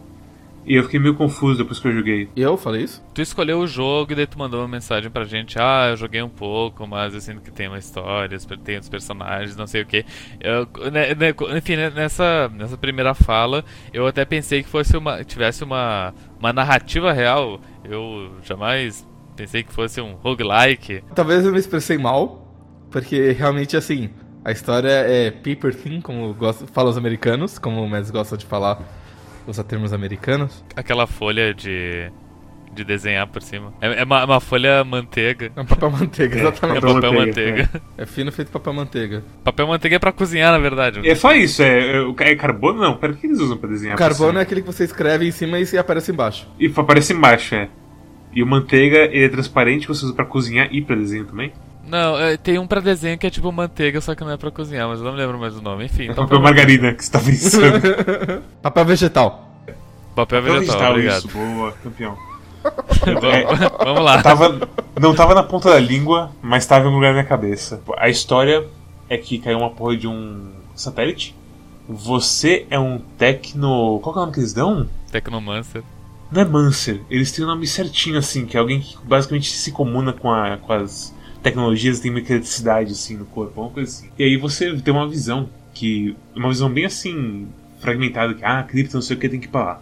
[0.66, 2.30] E eu fiquei meio confuso depois que eu joguei.
[2.34, 3.04] E eu falei isso?
[3.14, 5.60] Tu escolheu o jogo e daí tu mandou uma mensagem pra gente.
[5.60, 9.58] Ah, eu joguei um pouco, mas eu sinto que tem uma história, tem os personagens,
[9.58, 10.06] não sei o que.
[10.90, 15.22] Né, né, enfim, né, nessa, nessa primeira fala, eu até pensei que fosse uma.
[15.26, 17.60] tivesse uma, uma narrativa real.
[17.84, 21.04] Eu jamais Pensei que fosse um roguelike.
[21.16, 22.48] Talvez eu me expressei mal,
[22.92, 24.10] porque realmente assim,
[24.46, 26.36] a história é paper thin, como
[26.72, 28.82] falam os americanos, como o Mads gosta de falar,
[29.48, 30.64] usar termos americanos.
[30.76, 32.12] Aquela folha de
[32.74, 33.74] de desenhar por cima.
[33.80, 35.52] É, é uma, uma, folha manteiga.
[35.56, 36.78] É um papel manteiga, exatamente.
[36.78, 37.58] É, papel, papel manteiga.
[37.64, 37.82] manteiga.
[37.98, 38.02] É.
[38.02, 38.06] é.
[38.06, 39.24] fino feito papel manteiga.
[39.44, 41.08] Papel manteiga é pra cozinhar, na verdade.
[41.08, 42.82] É só isso, é, é, é carbono?
[42.82, 43.98] Não, pera, o que eles usam pra desenhar?
[43.98, 46.48] Carbono é aquele que você escreve em cima e aparece embaixo.
[46.60, 47.70] E aparece embaixo, é.
[48.36, 51.52] E o manteiga ele é transparente, você usa para cozinhar e para desenho também?
[51.86, 54.50] Não, é, tem um pra desenho que é tipo manteiga, só que não é pra
[54.50, 55.86] cozinhar, mas eu não me lembro mais o nome.
[55.86, 58.42] Enfim, É então papel margarina que você tá pensando.
[58.64, 59.50] Papel vegetal.
[60.16, 61.18] papel Papel vegetal, obrigado.
[61.20, 62.18] isso, boa, campeão.
[63.04, 64.22] Vamos- Vamos lá.
[64.24, 64.68] Tava,
[65.00, 67.82] não tava na ponta da língua, mas tava em um lugar na minha cabeça.
[67.98, 68.64] A história
[69.10, 71.36] é que caiu uma porra de um satélite.
[71.90, 74.00] Você é um tecno.
[74.02, 74.88] Qual que é o nome que eles dão?
[75.12, 75.84] Tecnomancer.
[76.34, 79.72] Não é Mancer, eles têm o nome certinho assim, que é alguém que basicamente se
[79.72, 84.10] comuna com, a- com as tecnologias, tem uma eletricidade assim no corpo, uma coisa assim.
[84.18, 86.16] E aí você tem uma visão, que.
[86.36, 87.48] Uma visão bem assim,
[87.80, 89.82] fragmentada, que ah, cripta, não sei o que, tem que ir pra lá.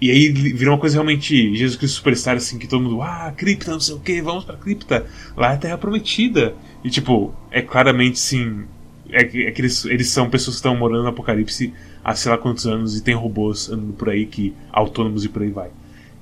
[0.00, 3.70] E aí virou uma coisa realmente Jesus Cristo Superstar, assim, que todo mundo, ah, cripta,
[3.72, 5.06] não sei o que, vamos pra cripta.
[5.36, 6.54] Lá é a Terra Prometida.
[6.82, 8.64] E tipo, é claramente sim.
[9.10, 11.72] É que, é que eles, eles são pessoas que estão morando no apocalipse
[12.04, 15.42] há sei lá quantos anos e tem robôs andando por aí que autônomos e por
[15.42, 15.70] aí vai.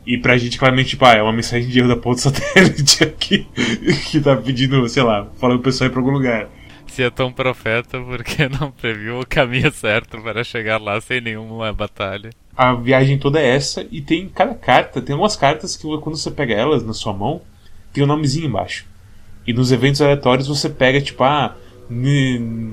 [0.07, 3.47] E pra gente, claramente, tipo, ah, é uma mensagem de erro da ponta satélite aqui
[4.11, 6.49] que tá pedindo, sei lá, falando pro pessoal ir pra algum lugar.
[6.89, 11.73] Se é tão profeta, porque não previu o caminho certo para chegar lá sem nenhuma
[11.73, 12.31] batalha?
[12.55, 16.31] A viagem toda é essa e tem cada carta, tem algumas cartas que quando você
[16.31, 17.41] pega elas na sua mão,
[17.93, 18.85] tem um nomezinho embaixo.
[19.47, 21.57] E nos eventos aleatórios você pega, tipo, ah,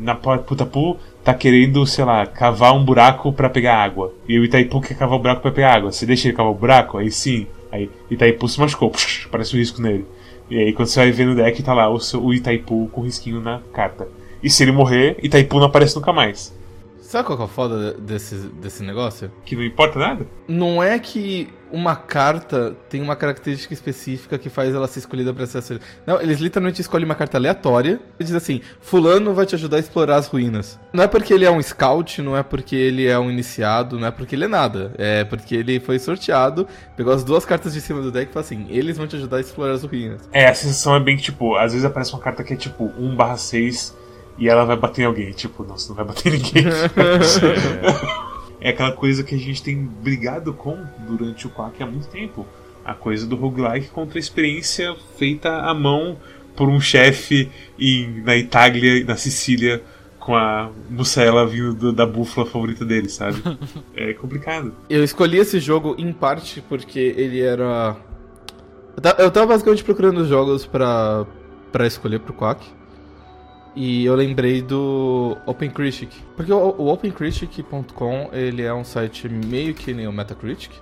[0.01, 4.13] na Putapu tá querendo, sei lá, cavar um buraco pra pegar água.
[4.27, 5.91] E o Itaipu quer cavar o buraco pra pegar água.
[5.91, 6.97] Você deixa ele cavar o buraco?
[6.97, 7.47] Aí sim.
[7.71, 8.91] Aí Itaipu se machucou,
[9.32, 10.05] parece um risco nele.
[10.49, 13.01] E aí quando você vai ver no deck, tá lá o, seu, o Itaipu com
[13.01, 14.08] risquinho na carta.
[14.41, 16.58] E se ele morrer, Itaipu não aparece nunca mais.
[17.01, 19.32] Sabe qual que é o foda desse, desse negócio?
[19.43, 20.27] Que não importa nada?
[20.47, 25.45] Não é que uma carta tem uma característica específica que faz ela ser escolhida pra
[25.45, 25.79] ser essa.
[26.05, 29.79] Não, eles literalmente escolhem uma carta aleatória e diz assim: Fulano vai te ajudar a
[29.79, 30.79] explorar as ruínas.
[30.91, 34.08] Não é porque ele é um scout, não é porque ele é um iniciado, não
[34.08, 34.93] é porque ele é nada.
[34.97, 38.45] É porque ele foi sorteado, pegou as duas cartas de cima do deck e falou
[38.45, 40.21] assim: eles vão te ajudar a explorar as ruínas.
[40.32, 42.91] É, a sensação é bem que, tipo, às vezes aparece uma carta que é tipo
[42.97, 43.95] 1 barra 6
[44.38, 45.32] e ela vai bater em alguém.
[45.32, 46.65] Tipo, nossa, não vai bater em ninguém.
[48.62, 52.45] é aquela coisa que a gente tem brigado com durante o Quack há muito tempo.
[52.84, 56.17] A coisa do roguelike contra a experiência feita à mão
[56.56, 59.82] por um chefe em, na Itália, na Sicília,
[60.19, 63.41] com a mussela vindo do- da búfala favorita dele, sabe?
[63.95, 64.74] É complicado.
[64.89, 67.95] Eu escolhi esse jogo em parte porque ele era.
[68.95, 71.26] Eu ta- Eu tava basicamente procurando jogos pra,
[71.72, 72.65] pra escolher pro Quack.
[73.82, 76.12] E eu lembrei do OpenCritic.
[76.36, 80.74] Porque o, o OpenCritic.com ele é um site meio que nem o Metacritic.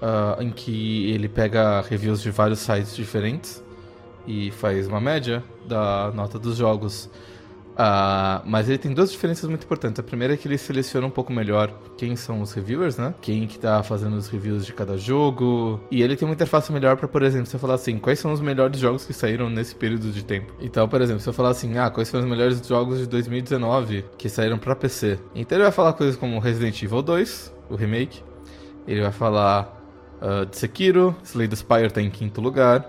[0.00, 3.60] ah, em que ele pega reviews de vários sites diferentes
[4.24, 7.10] e faz uma média da nota dos jogos.
[7.78, 10.00] Ah, mas ele tem duas diferenças muito importantes.
[10.00, 13.14] A primeira é que ele seleciona um pouco melhor quem são os reviewers, né?
[13.20, 15.80] Quem que tá fazendo os reviews de cada jogo.
[15.90, 18.40] E ele tem uma interface melhor para, por exemplo, você falar assim, quais são os
[18.40, 20.54] melhores jogos que saíram nesse período de tempo.
[20.60, 24.04] Então, por exemplo, se eu falar assim, ah, quais foram os melhores jogos de 2019
[24.16, 25.18] que saíram para PC.
[25.34, 28.22] Então ele vai falar coisas como Resident Evil 2, o remake.
[28.88, 29.76] Ele vai falar
[30.20, 32.84] ah, de Sekiro, Slay the Spire tá em quinto lugar.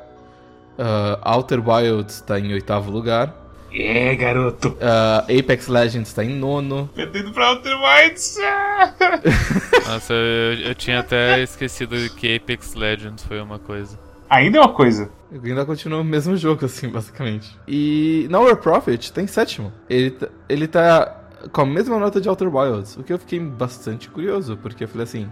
[0.77, 3.46] ah, Outer Wilds tá em oitavo lugar.
[3.79, 4.75] É, garoto.
[4.81, 6.89] Ah, Apex Legends tá em nono.
[6.95, 8.37] Perdendo pra Outer Wilds.
[9.87, 13.97] Nossa, eu, eu tinha até esquecido que Apex Legends foi uma coisa.
[14.29, 15.09] Ainda é uma coisa.
[15.31, 17.55] Eu ainda continua o mesmo jogo, assim, basicamente.
[17.67, 19.71] E Nowhere Profit tá em sétimo.
[19.89, 21.15] Ele, tá- ele tá
[21.51, 24.87] com a mesma nota de Outer Wilds, o que eu fiquei bastante curioso, porque eu
[24.87, 25.29] falei assim.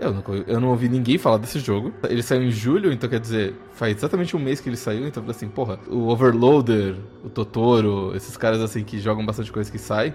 [0.00, 1.92] Eu não, eu não ouvi ninguém falar desse jogo.
[2.08, 5.22] Ele saiu em julho, então quer dizer, faz exatamente um mês que ele saiu, então
[5.22, 9.70] eu falei assim, porra, o Overloader, o Totoro, esses caras assim que jogam bastante coisa
[9.70, 10.14] que sai,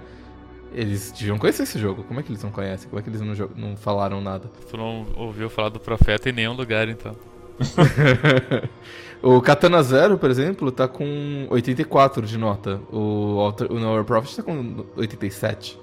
[0.74, 2.04] eles deviam conhecer esse jogo.
[2.04, 2.90] Como é que eles não conhecem?
[2.90, 4.50] Como é que eles não, não falaram nada?
[4.70, 7.16] Tu não ouviu falar do Profeta em nenhum lugar, então.
[9.22, 12.80] o Katana Zero, por exemplo, tá com 84 de nota.
[12.92, 15.80] O, Alter, o Nowhere Profit tá com 87.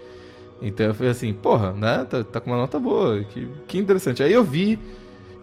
[0.61, 2.05] Então eu falei assim, porra, né?
[2.09, 3.23] Tá, tá com uma nota boa.
[3.25, 4.23] Que, que interessante.
[4.23, 4.79] Aí eu vi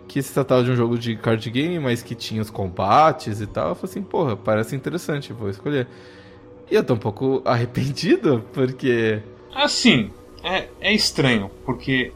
[0.08, 3.48] que se tratava de um jogo de card game, mas que tinha os combates e
[3.48, 3.70] tal.
[3.70, 5.88] Eu falei assim, porra, parece interessante, vou escolher.
[6.70, 9.22] E eu tô um pouco arrependido, porque.
[9.54, 10.12] Assim,
[10.44, 12.12] é, é estranho, porque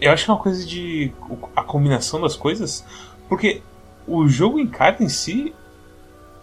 [0.00, 1.12] eu acho que é uma coisa de.
[1.54, 2.84] a combinação das coisas.
[3.28, 3.60] Porque
[4.06, 5.54] o jogo em carta em si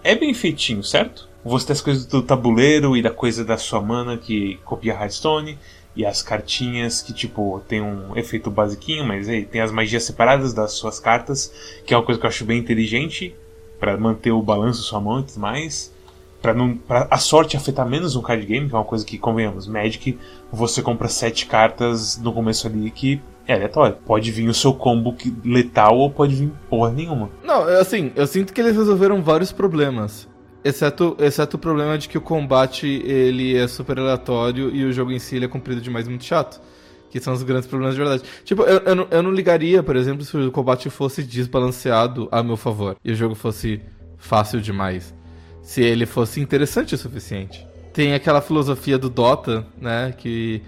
[0.03, 1.29] é bem feitinho, certo?
[1.45, 5.58] Você tem as coisas do tabuleiro e da coisa da sua mana que copia Hearthstone.
[5.95, 10.51] E as cartinhas que, tipo, tem um efeito basiquinho, mas aí tem as magias separadas
[10.51, 11.53] das suas cartas,
[11.86, 13.36] que é uma coisa que eu acho bem inteligente
[13.79, 15.93] para manter o balanço da sua mão e tudo mais.
[16.41, 19.19] Pra, não, pra a sorte afetar menos um card game, que é uma coisa que,
[19.19, 20.17] convenhamos, Magic,
[20.51, 23.97] você compra sete cartas no começo ali que é aleatório.
[24.03, 27.29] Pode vir o seu combo letal ou pode vir porra nenhuma.
[27.43, 30.27] Não, assim, eu sinto que eles resolveram vários problemas.
[30.63, 35.12] Exceto, exceto o problema de que o combate ele é super aleatório e o jogo
[35.12, 36.62] em si ele é comprido demais e muito chato.
[37.10, 38.23] Que são os grandes problemas de verdade.
[38.43, 42.41] Tipo, eu, eu, não, eu não ligaria, por exemplo, se o combate fosse desbalanceado a
[42.41, 43.82] meu favor e o jogo fosse
[44.17, 45.13] fácil demais.
[45.62, 47.67] Se ele fosse interessante o suficiente.
[47.93, 50.13] Tem aquela filosofia do Dota, né?
[50.17, 50.63] Que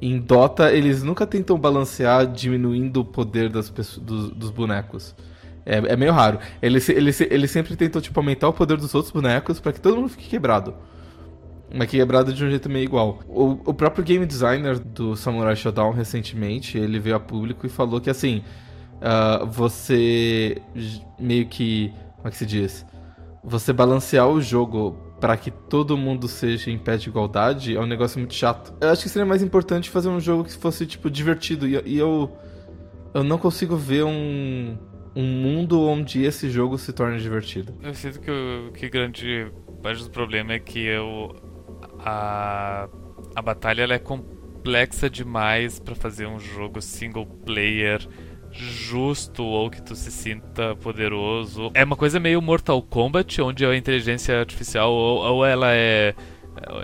[0.00, 5.14] em Dota eles nunca tentam balancear diminuindo o poder das pessoas, dos, dos bonecos.
[5.66, 6.38] É, é, meio raro.
[6.62, 9.96] Eles, eles, eles sempre tentam tipo, aumentar o poder dos outros bonecos para que todo
[9.96, 10.74] mundo fique quebrado.
[11.74, 13.18] Mas quebrado de um jeito meio igual.
[13.28, 18.00] O, o próprio game designer do Samurai Shodown recentemente, ele veio a público e falou
[18.00, 18.44] que assim,
[18.96, 20.62] uh, você
[21.18, 21.92] meio que.
[22.16, 22.86] Como é que se diz?
[23.42, 27.86] Você balancear o jogo para que todo mundo seja em pé de igualdade é um
[27.86, 28.72] negócio muito chato.
[28.80, 31.66] Eu acho que seria mais importante fazer um jogo que fosse, tipo, divertido.
[31.66, 32.30] E, e eu.
[33.12, 34.76] Eu não consigo ver um.
[35.16, 37.72] Um mundo onde esse jogo se torne divertido.
[37.82, 39.50] Eu sinto que o que grande
[39.82, 41.34] parte do problema é que eu.
[42.00, 42.88] A.
[43.34, 48.06] A batalha ela é complexa demais para fazer um jogo single player
[48.50, 51.70] justo ou que tu se sinta poderoso.
[51.74, 56.14] É uma coisa meio Mortal Kombat, onde a inteligência artificial ou, ou ela é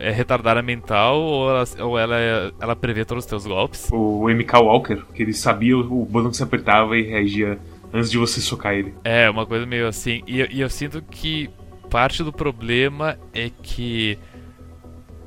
[0.01, 2.17] é retardada mental ou ela, ou ela,
[2.61, 3.89] ela prevê todos os teus golpes?
[3.91, 7.59] O MK Walker, que ele sabia o botão que você apertava e reagia
[7.93, 8.95] antes de você socar ele.
[9.05, 10.23] É, uma coisa meio assim.
[10.27, 11.51] E, e eu sinto que
[11.91, 14.19] parte do problema é que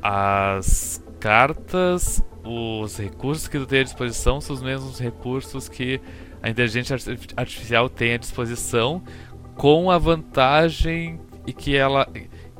[0.01, 5.99] as cartas, os recursos que tu tem à disposição são os mesmos recursos que
[6.41, 6.95] a inteligência
[7.35, 9.03] artificial tem à disposição,
[9.55, 12.07] com a vantagem e que ela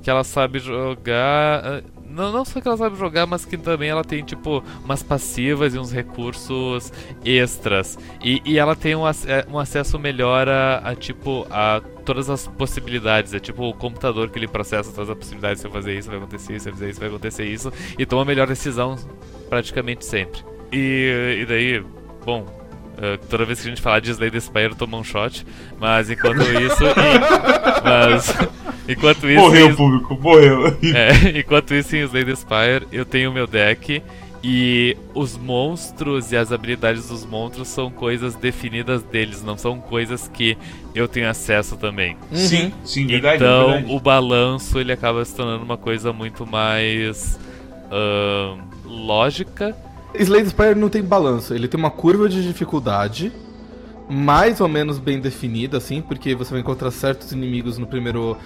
[0.02, 1.84] que ela sabe jogar, ah,
[2.15, 5.75] não, não só que ela sabe jogar, mas que também ela tem tipo umas passivas
[5.75, 6.91] e uns recursos
[7.23, 7.99] extras.
[8.23, 12.47] E, e ela tem um, é, um acesso melhor a, a, tipo a todas as
[12.47, 13.34] possibilidades.
[13.34, 15.60] É tipo o computador que ele processa todas as possibilidades.
[15.62, 17.73] Se eu fazer isso, vai acontecer isso, se eu fizer isso, vai acontecer isso.
[17.99, 18.95] E toma a melhor decisão
[19.49, 20.41] praticamente sempre.
[20.71, 21.84] E, e daí,
[22.25, 25.45] bom, Uh, toda vez que a gente falar de Slay the Spire, toma um shot.
[25.78, 26.82] Mas enquanto isso.
[26.86, 28.34] e, mas.
[28.88, 29.41] Enquanto isso.
[29.41, 30.78] Morreu o público, morreu.
[30.95, 34.02] É, enquanto isso, em Slay the Spire, eu tenho o meu deck.
[34.48, 40.28] E os monstros e as habilidades dos monstros são coisas definidas deles, não são coisas
[40.28, 40.56] que
[40.93, 42.15] eu tenho acesso também.
[42.32, 42.38] Uhum.
[42.38, 43.38] Sim, sim, verdade.
[43.38, 43.95] Então verdade.
[43.95, 47.39] o balanço ele acaba se tornando uma coisa muito mais
[47.86, 49.76] uh, lógica
[50.19, 53.32] Slade Spire não tem balanço, ele tem uma curva de dificuldade
[54.08, 58.38] mais ou menos bem definida, assim, porque você vai encontrar certos inimigos no primeiro.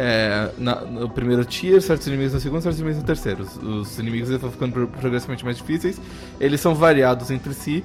[0.00, 3.42] É, na, no primeiro tier, certos inimigos no segundo, certos inimigos no terceiro.
[3.42, 6.00] Os, os inimigos vão ficando progressivamente mais difíceis.
[6.38, 7.82] Eles são variados entre si,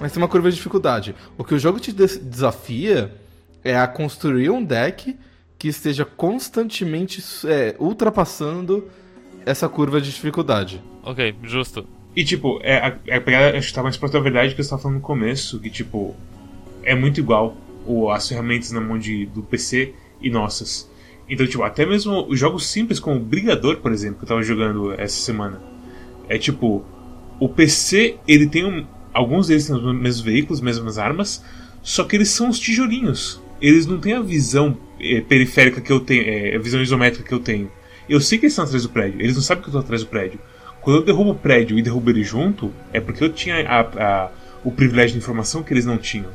[0.00, 1.14] mas tem uma curva de dificuldade.
[1.38, 3.14] O que o jogo te desafia
[3.62, 5.16] é a construir um deck
[5.56, 8.88] que esteja constantemente é, ultrapassando
[9.46, 10.82] essa curva de dificuldade.
[11.04, 11.86] Ok, justo.
[12.16, 15.02] E, tipo, é, é acho que tá mais da verdade que você tava falando no
[15.02, 16.16] começo, que, tipo,
[16.82, 20.90] é muito igual o, as ferramentas na mão de, do PC e nossas.
[21.32, 24.92] Então, tipo, até mesmo os jogos simples como Brigador, por exemplo, que eu tava jogando
[24.92, 25.62] essa semana.
[26.28, 26.84] É tipo,
[27.40, 31.42] o PC, ele tem um, alguns deles têm os mesmos veículos, mesmas armas,
[31.82, 33.40] só que eles são os tijolinhos.
[33.62, 37.34] Eles não têm a visão é, periférica que eu tenho, é, a visão isométrica que
[37.34, 37.72] eu tenho.
[38.06, 40.02] Eu sei que eles estão atrás do prédio, eles não sabem que eu estou atrás
[40.02, 40.38] do prédio.
[40.82, 44.30] Quando eu derrubo o prédio e derrubo ele junto, é porque eu tinha a, a,
[44.62, 46.28] o privilégio de informação que eles não tinham.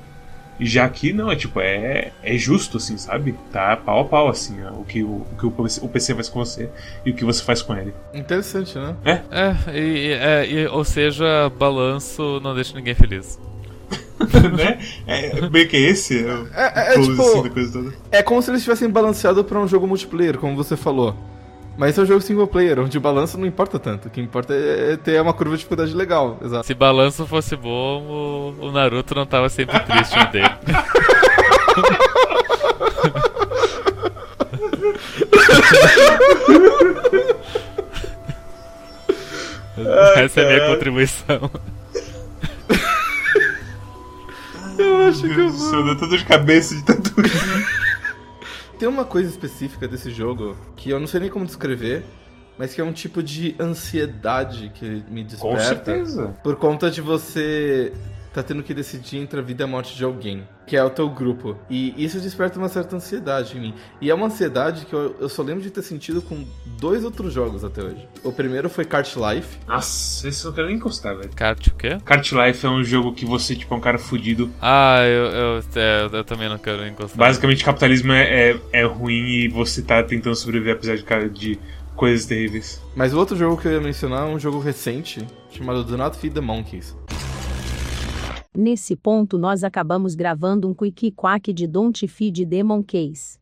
[0.60, 3.36] E já aqui não, é tipo, é, é justo, assim, sabe?
[3.52, 6.70] Tá pau a pau, assim, o que o, o que o PC faz com você
[7.06, 7.94] e o que você faz com ele.
[8.14, 8.96] Interessante, né?
[9.06, 9.12] É?
[9.32, 13.40] É, e, é e, ou seja, balanço não deixa ninguém feliz.
[14.58, 14.80] né?
[15.06, 19.60] É, meio que esse é, é, é, tipo, é como se eles tivessem balanceado para
[19.60, 21.16] um jogo multiplayer, como você falou.
[21.78, 24.08] Mas é um jogo single player, onde o balanço não importa tanto.
[24.08, 26.40] O que importa é ter uma curva de dificuldade legal.
[26.44, 26.66] Exato.
[26.66, 30.50] Se balanço fosse bom, o, Naruto não tava sempre triste no dele.
[40.16, 41.52] Essa é a minha contribuição.
[44.80, 45.84] Eu acho que eu vou.
[45.84, 47.14] Deu dor de cabeça de tanto.
[48.80, 52.04] Tem uma coisa específica desse jogo que eu não sei nem como descrever,
[52.58, 55.58] mas que é um tipo de ansiedade que me desperta.
[55.58, 56.36] Com certeza.
[56.44, 57.92] Por conta de você
[58.38, 60.92] tá tendo que decidir entre a vida e a morte de alguém, que é o
[60.92, 61.58] teu grupo.
[61.68, 63.74] E isso desperta uma certa ansiedade em mim.
[64.00, 66.46] E é uma ansiedade que eu, eu só lembro de ter sentido com
[66.80, 68.08] dois outros jogos até hoje.
[68.24, 69.58] O primeiro foi Kart Life.
[69.68, 71.32] Nossa, esse eu não quero nem encostar, velho.
[71.36, 71.98] Kart o quê?
[72.06, 74.52] Kart Life é um jogo que você, tipo, é um cara fudido.
[74.62, 77.18] Ah, eu, eu, é, eu também não quero encostar.
[77.18, 81.60] Basicamente, capitalismo é, é, é ruim e você tá tentando sobreviver apesar de, cara, de
[81.96, 82.80] coisas terríveis.
[82.96, 86.16] Mas o outro jogo que eu ia mencionar é um jogo recente, chamado Do Not
[86.18, 86.96] Feed the Monkeys.
[88.60, 93.40] Nesse ponto nós acabamos gravando um quick quack de Don't Feed the Monkeys.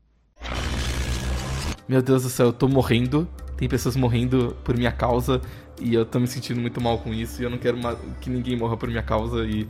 [1.88, 3.26] Meu Deus do céu, eu tô morrendo.
[3.56, 5.40] Tem pessoas morrendo por minha causa
[5.80, 7.78] e eu tô me sentindo muito mal com isso e eu não quero
[8.20, 9.66] que ninguém morra por minha causa e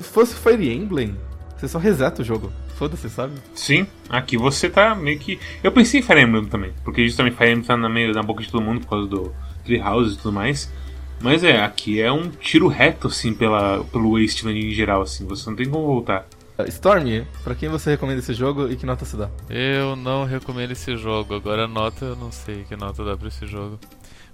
[0.00, 1.14] se fosse Fire Emblem,
[1.54, 2.50] você só reseta o jogo.
[2.76, 3.34] Foda-se, sabe?
[3.52, 5.38] Sim, aqui você tá meio que.
[5.62, 8.42] Eu pensei em Fire Emblem também, porque justamente Fire Emblem tá na, meio, na boca
[8.42, 9.34] de todo mundo por causa do
[9.66, 10.72] Treehouse e tudo mais.
[11.20, 15.48] Mas é, aqui é um tiro reto, assim, pela, pelo Wasteland em geral, assim, você
[15.48, 16.26] não tem como voltar.
[16.68, 19.28] Storm, pra quem você recomenda esse jogo e que nota você dá?
[19.50, 21.34] Eu não recomendo esse jogo.
[21.34, 23.78] Agora a nota eu não sei que nota dá pra esse jogo.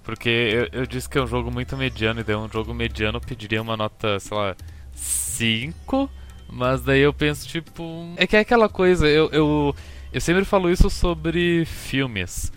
[0.05, 3.18] Porque eu, eu disse que é um jogo muito mediano, e daí um jogo mediano
[3.18, 4.57] eu pediria uma nota, sei lá,
[4.95, 6.09] 5.
[6.49, 8.12] Mas daí eu penso, tipo.
[8.16, 9.74] É que é aquela coisa, eu, eu,
[10.12, 12.53] eu sempre falo isso sobre filmes.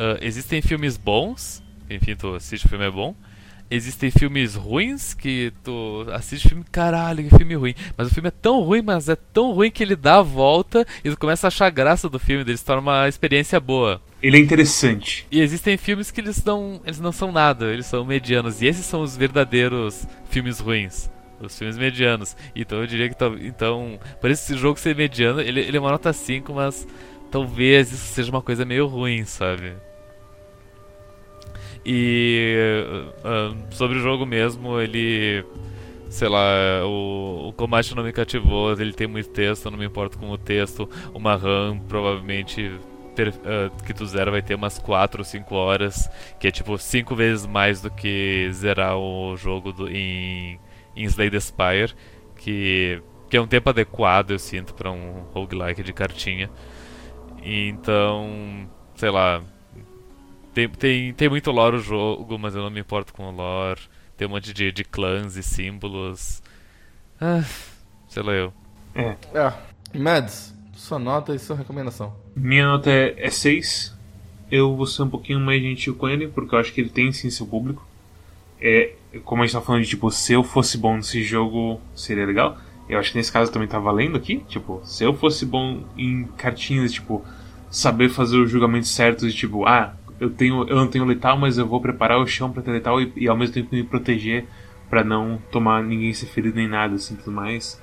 [0.00, 3.14] Ah, existem filmes bons, enfim, tu assiste o filme é bom.
[3.70, 7.74] Existem filmes ruins que tu assiste filme, caralho, que filme ruim.
[7.96, 10.84] Mas o filme é tão ruim, mas é tão ruim que ele dá a volta
[11.04, 14.02] e tu começa a achar graça do filme, ele se torna uma experiência boa.
[14.20, 15.24] Ele é interessante.
[15.30, 18.60] E existem filmes que eles não, eles não são nada, eles são medianos.
[18.60, 21.08] E esses são os verdadeiros filmes ruins.
[21.40, 22.36] Os filmes medianos.
[22.54, 23.16] Então eu diria que
[23.46, 26.86] então, por esse jogo ser mediano, ele, ele é uma nota 5, mas
[27.30, 29.74] talvez isso seja uma coisa meio ruim, sabe?
[31.84, 32.56] E
[33.24, 35.44] ah, sobre o jogo mesmo, ele.
[36.08, 40.18] Sei lá, o, o combate não me cativou, ele tem muito texto, não me importo
[40.18, 40.88] com o texto.
[41.14, 42.72] Uma RAM provavelmente
[43.44, 46.08] ah, que tu zera vai ter umas 4 ou 5 horas,
[46.38, 50.58] que é tipo 5 vezes mais do que zerar o jogo do, em,
[50.96, 51.94] em Slay the Spire,
[52.36, 56.50] que, que é um tempo adequado, eu sinto, pra um roguelike de cartinha.
[57.42, 59.42] Então, sei lá,
[60.54, 63.80] tem, tem, tem muito lore o jogo, mas eu não me importo com o lore.
[64.16, 66.42] Tem um monte de, de clãs e símbolos.
[67.20, 67.44] Ah,
[68.08, 68.52] sei lá eu.
[68.94, 69.16] É.
[69.34, 69.56] Ah,
[69.94, 72.14] Mads, sua nota e sua recomendação.
[72.34, 73.96] Minha nota é 6.
[74.50, 77.12] Eu vou ser um pouquinho mais gentil com ele, porque eu acho que ele tem
[77.12, 77.86] sim seu público.
[78.60, 78.92] É,
[79.24, 82.58] como a gente tá falando de tipo, se eu fosse bom nesse jogo, seria legal.
[82.88, 84.38] Eu acho que nesse caso também tá valendo aqui.
[84.48, 87.24] Tipo, se eu fosse bom em cartinhas, tipo,
[87.70, 91.58] saber fazer os julgamentos certos de tipo, ah, eu tenho eu não tenho letal, mas
[91.58, 94.46] eu vou preparar o chão pra ter letal e, e ao mesmo tempo me proteger
[94.88, 97.80] pra não tomar ninguém ser ferido nem nada assim tudo mais.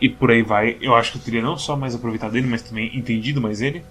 [0.00, 0.76] E por aí vai.
[0.80, 3.82] Eu acho que eu teria não só mais aproveitado ele, mas também entendido mais ele.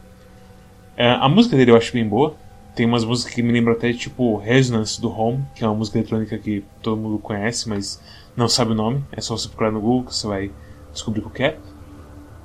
[0.98, 2.36] É, a música dele eu acho bem boa.
[2.76, 5.98] Tem umas músicas que me lembram até tipo Resonance do Home, que é uma música
[5.98, 8.02] eletrônica que todo mundo conhece, mas
[8.36, 9.04] não sabe o nome.
[9.12, 10.52] É só você procurar no Google que você vai
[10.92, 11.58] descobrir qual que é.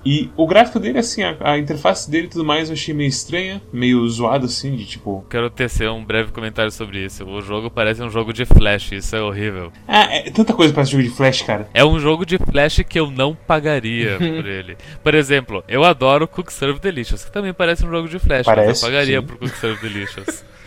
[0.05, 3.09] E o gráfico dele, assim, a, a interface dele e tudo mais eu achei meio
[3.09, 5.25] estranha, meio zoado assim, de tipo.
[5.29, 7.25] Quero tecer um breve comentário sobre isso.
[7.25, 9.73] O jogo parece um jogo de Flash, isso é horrível.
[9.87, 11.69] Ah, é tanta coisa pra esse jogo de Flash, cara.
[11.75, 14.77] É um jogo de Flash que eu não pagaria por ele.
[15.03, 18.57] Por exemplo, eu adoro Cook Serve Delicious, que também parece um jogo de Flash, mas
[18.57, 19.27] Parece, eu pagaria sim.
[19.27, 20.45] por Cook Serve Delicious.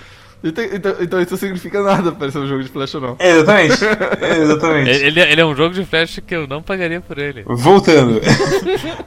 [0.43, 3.15] Então, então, então isso não significa nada pra ser um jogo de flash ou não.
[3.17, 3.85] É, exatamente.
[4.21, 4.89] É, exatamente.
[4.89, 7.43] ele, ele é um jogo de Flash que eu não pagaria por ele.
[7.47, 8.21] Voltando.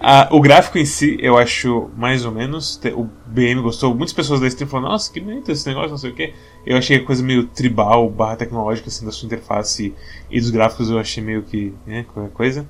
[0.09, 2.80] Ah, o gráfico em si, eu acho mais ou menos.
[2.95, 3.93] O BM gostou.
[3.93, 6.32] Muitas pessoas da stream falaram, nossa, que bonito esse negócio, não sei o que.
[6.64, 9.93] Eu achei a coisa meio tribal, barra tecnológica, assim, da sua interface
[10.30, 12.66] e dos gráficos eu achei meio que, né, qualquer coisa.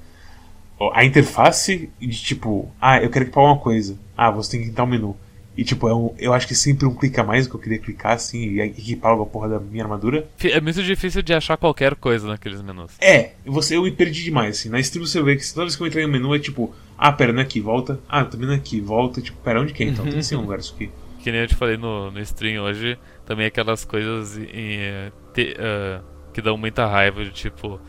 [0.95, 3.99] A interface de tipo, ah, eu quero equipar uma coisa.
[4.17, 5.14] Ah, você tem que entrar o menu.
[5.57, 7.61] E tipo, é um, eu acho que sempre um clica a mais do que eu
[7.61, 10.29] queria clicar, assim, e equipar logo a porra da minha armadura.
[10.45, 12.93] É muito difícil de achar qualquer coisa naqueles menus.
[13.01, 14.69] É, você, eu me perdi demais, assim.
[14.69, 17.11] Na stream você vê que toda vez que eu entrei no menu é tipo, ah,
[17.11, 17.99] pera, não é aqui, volta.
[18.09, 19.23] Ah, também não é aqui, volta.
[19.23, 20.05] Tipo, pera, onde que é então?
[20.05, 20.91] Tem que ser um lugar isso aqui.
[21.23, 26.03] Que nem eu te falei no, no stream hoje, também aquelas coisas em, te- ah,
[26.35, 27.81] que dão muita raiva, de tipo,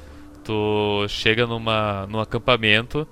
[0.43, 3.05] tu chega numa, num acampamento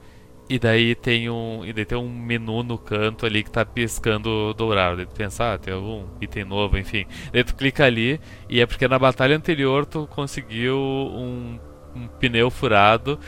[0.50, 1.66] e daí tem um.
[1.66, 4.98] E daí tem um menu no canto ali que tá piscando dourado.
[4.98, 7.06] Daí tu pensa, ah, tem algum item novo, enfim.
[7.34, 8.20] Daí tu clica ali
[8.50, 11.60] e é porque na batalha anterior tu conseguiu um,
[11.96, 13.20] um pneu furado.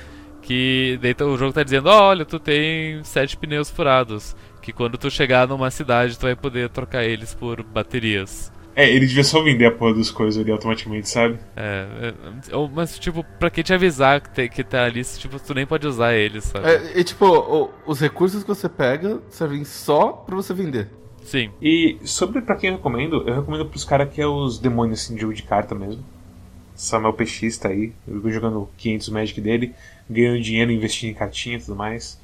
[0.42, 4.36] Que daí o jogo tá dizendo, "Ó, olha, tu tem sete pneus furados.
[4.62, 8.52] Que quando tu chegar numa cidade tu vai poder trocar eles por baterias.
[8.80, 11.40] É, ele devia só vender a porra das coisas ali automaticamente, sabe?
[11.56, 12.14] É,
[12.52, 15.54] é, ou- mas tipo, pra quem te avisar que, tem, que tá ali, tipo, tu
[15.56, 16.68] nem pode usar eles, sabe?
[16.68, 20.90] É, e tipo, o- os recursos que você pega servem só pra você vender.
[21.24, 21.50] Sim.
[21.60, 25.16] E sobre pra quem eu recomendo, eu recomendo pros caras que é os demônios assim,
[25.16, 26.06] de jogo de carta mesmo.
[26.76, 27.92] Samuel PX tá aí,
[28.28, 29.74] jogando 500 Magic dele,
[30.08, 32.20] ganhando dinheiro, investindo em cartinha e tudo mais.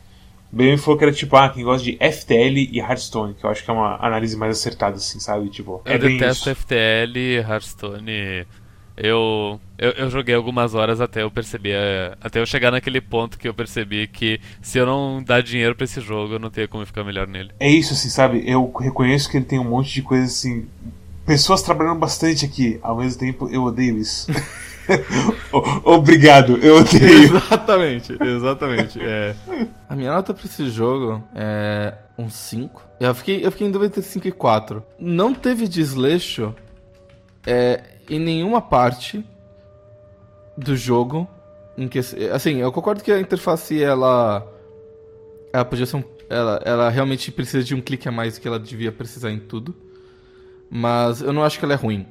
[0.54, 3.64] Bem falou que era tipo, ah, quem gosta de FTL e Hearthstone, que eu acho
[3.66, 5.50] que é uma análise mais acertada, assim, sabe?
[5.50, 6.56] Tipo, é Eu detesto isso.
[6.62, 8.46] FTL, Hearthstone.
[8.96, 11.72] Eu, eu, eu joguei algumas horas até eu perceber.
[11.74, 15.74] é, Até eu chegar naquele ponto que eu percebi que se eu não dar dinheiro
[15.76, 17.50] pra esse jogo, eu não tenho como ficar melhor nele.
[17.60, 18.44] É isso, assim, sabe?
[18.46, 20.68] Eu reconheço que ele tem um monte de coisas assim.
[21.26, 24.28] Pessoas trabalhando bastante aqui, ao mesmo tempo eu odeio isso.
[25.84, 27.36] Obrigado, eu odeio.
[27.36, 29.00] Exatamente, exatamente.
[29.02, 29.36] é.
[29.88, 32.82] A minha nota pra esse jogo é um 5.
[33.00, 34.84] Eu fiquei, eu fiquei em dúvida entre 5 e 4.
[35.00, 36.54] Não teve desleixo
[37.46, 39.26] é, em nenhuma parte
[40.58, 41.28] do jogo.
[41.78, 42.00] Em que,
[42.32, 44.48] assim, eu concordo que a interface ela.
[45.52, 48.48] Ela podia ser um, ela, ela realmente precisa de um clique a mais do que
[48.48, 49.76] ela devia precisar em tudo.
[50.70, 52.08] Mas eu não acho que ela é ruim.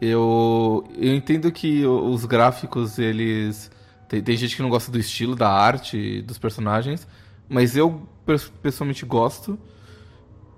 [0.00, 3.70] Eu, eu entendo que os gráficos, eles.
[4.08, 7.06] Tem, tem gente que não gosta do estilo, da arte, dos personagens.
[7.48, 9.58] Mas eu pes- pessoalmente gosto.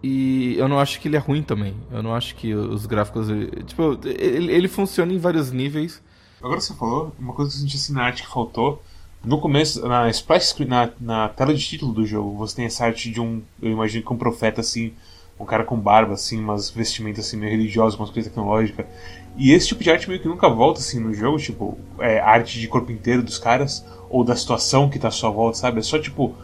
[0.03, 1.77] E eu não acho que ele é ruim também.
[1.91, 3.29] Eu não acho que os gráficos.
[3.67, 6.03] Tipo, ele, ele funciona em vários níveis.
[6.41, 8.83] Agora você falou, uma coisa que eu senti assim na arte que faltou.
[9.25, 12.85] No começo, na splash screen, na, na tela de título do jogo, você tem essa
[12.85, 14.93] arte de um, eu imagino que um profeta assim,
[15.43, 18.87] um cara com barba assim, umas vestimentas assim meio religiosas, umas coisas tecnológicas.
[19.37, 22.61] E esse tipo de arte meio que nunca volta assim no jogo, tipo, é, arte
[22.61, 25.79] de corpo inteiro dos caras ou da situação que tá à sua volta, sabe?
[25.79, 26.35] É só tipo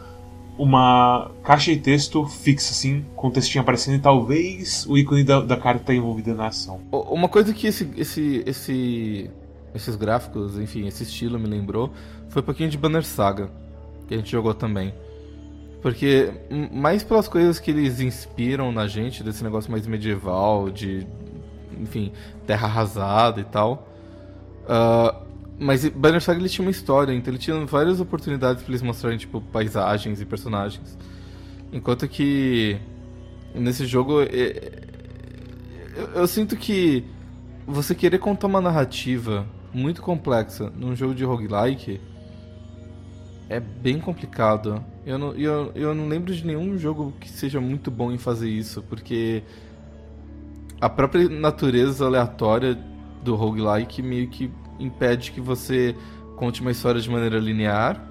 [0.57, 5.39] uma caixa de texto fixa assim, com o textinho aparecendo e talvez o ícone da,
[5.39, 6.81] da cara tá envolvida na ação.
[6.91, 9.29] Uma coisa que esse, esse, esse,
[9.73, 11.93] esses gráficos, enfim, esse estilo me lembrou
[12.27, 13.49] foi um pouquinho de Banner Saga,
[14.07, 14.93] que a gente jogou também.
[15.81, 16.31] Porque,
[16.71, 21.07] mais pelas coisas que eles inspiram na gente, desse negócio mais medieval, de,
[21.79, 22.11] enfim,
[22.45, 23.87] terra arrasada e tal.
[24.67, 25.21] Ah,
[25.57, 29.17] mas Banner Saga ele tinha uma história, então ele tinha várias oportunidades pra eles mostrarem,
[29.17, 30.97] tipo, paisagens e personagens.
[31.71, 32.77] Enquanto que
[33.53, 34.83] nesse jogo é,
[35.95, 37.03] eu, eu sinto que
[37.67, 41.99] você querer contar uma narrativa muito complexa num jogo de roguelike
[43.49, 44.83] é bem complicado.
[45.09, 48.47] Eu não, eu, eu não lembro de nenhum jogo que seja muito bom em fazer
[48.47, 49.41] isso, porque
[50.79, 52.77] a própria natureza aleatória
[53.23, 55.95] do roguelike meio que impede que você
[56.35, 58.07] conte uma história de maneira linear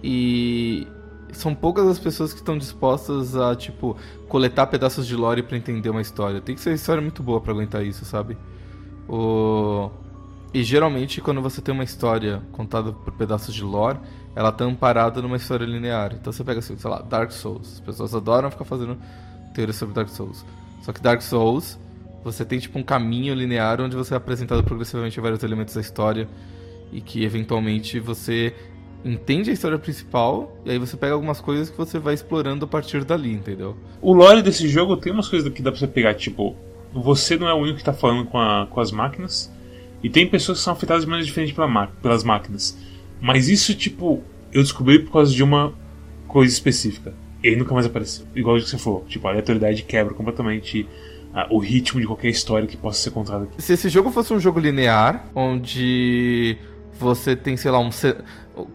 [0.00, 0.86] e
[1.32, 3.96] são poucas as pessoas que estão dispostas a, tipo,
[4.28, 6.40] coletar pedaços de lore pra entender uma história.
[6.40, 8.38] Tem que ser uma história muito boa pra aguentar isso, sabe?
[9.08, 9.90] O...
[10.54, 13.98] E geralmente, quando você tem uma história contada por pedaços de lore,
[14.36, 16.12] ela tá amparada numa história linear.
[16.14, 17.72] Então você pega, assim, sei lá, Dark Souls.
[17.74, 18.96] As pessoas adoram ficar fazendo
[19.54, 20.44] teorias sobre Dark Souls.
[20.82, 21.78] Só que Dark Souls,
[22.22, 26.28] você tem, tipo, um caminho linear onde você é apresentado progressivamente vários elementos da história
[26.92, 28.54] e que, eventualmente, você
[29.04, 32.68] entende a história principal e aí você pega algumas coisas que você vai explorando a
[32.68, 33.76] partir dali, entendeu?
[34.02, 36.54] O lore desse jogo tem umas coisas que dá pra você pegar, tipo,
[36.92, 39.50] você não é o único que tá falando com, a- com as máquinas,
[40.02, 42.76] e tem pessoas que são afetadas de maneira diferente pela pelas máquinas.
[43.20, 45.72] Mas isso, tipo, eu descobri por causa de uma
[46.28, 47.14] coisa específica.
[47.42, 48.26] E ele nunca mais apareceu.
[48.34, 50.86] Igual o que você falou, tipo, a aleatoriedade quebra completamente
[51.50, 53.60] o ritmo de qualquer história que possa ser contada aqui.
[53.62, 56.56] Se esse jogo fosse um jogo linear, onde
[56.98, 57.90] você tem, sei lá, um.
[57.92, 58.16] ce-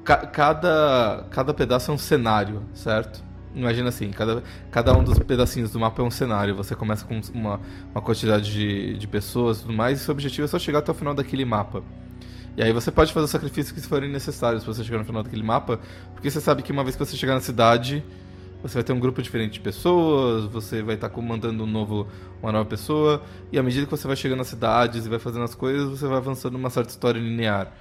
[0.03, 3.23] ca- Cada, cada pedaço é um cenário, certo?
[3.55, 6.55] Imagina assim, cada, cada um dos pedacinhos do mapa é um cenário.
[6.55, 7.59] Você começa com uma,
[7.93, 10.91] uma quantidade de, de pessoas e tudo mais, e seu objetivo é só chegar até
[10.91, 11.81] o final daquele mapa.
[12.58, 15.24] E aí você pode fazer os sacrifícios que forem necessários pra você chegar no final
[15.24, 15.80] daquele mapa,
[16.14, 18.04] porque você sabe que uma vez que você chegar na cidade,
[18.62, 22.08] você vai ter um grupo diferente de pessoas, você vai estar comandando um novo,
[22.41, 25.43] uma nova pessoa, e à medida que você vai chegando nas cidades e vai fazendo
[25.43, 27.72] as coisas, você vai avançando numa certa história linear.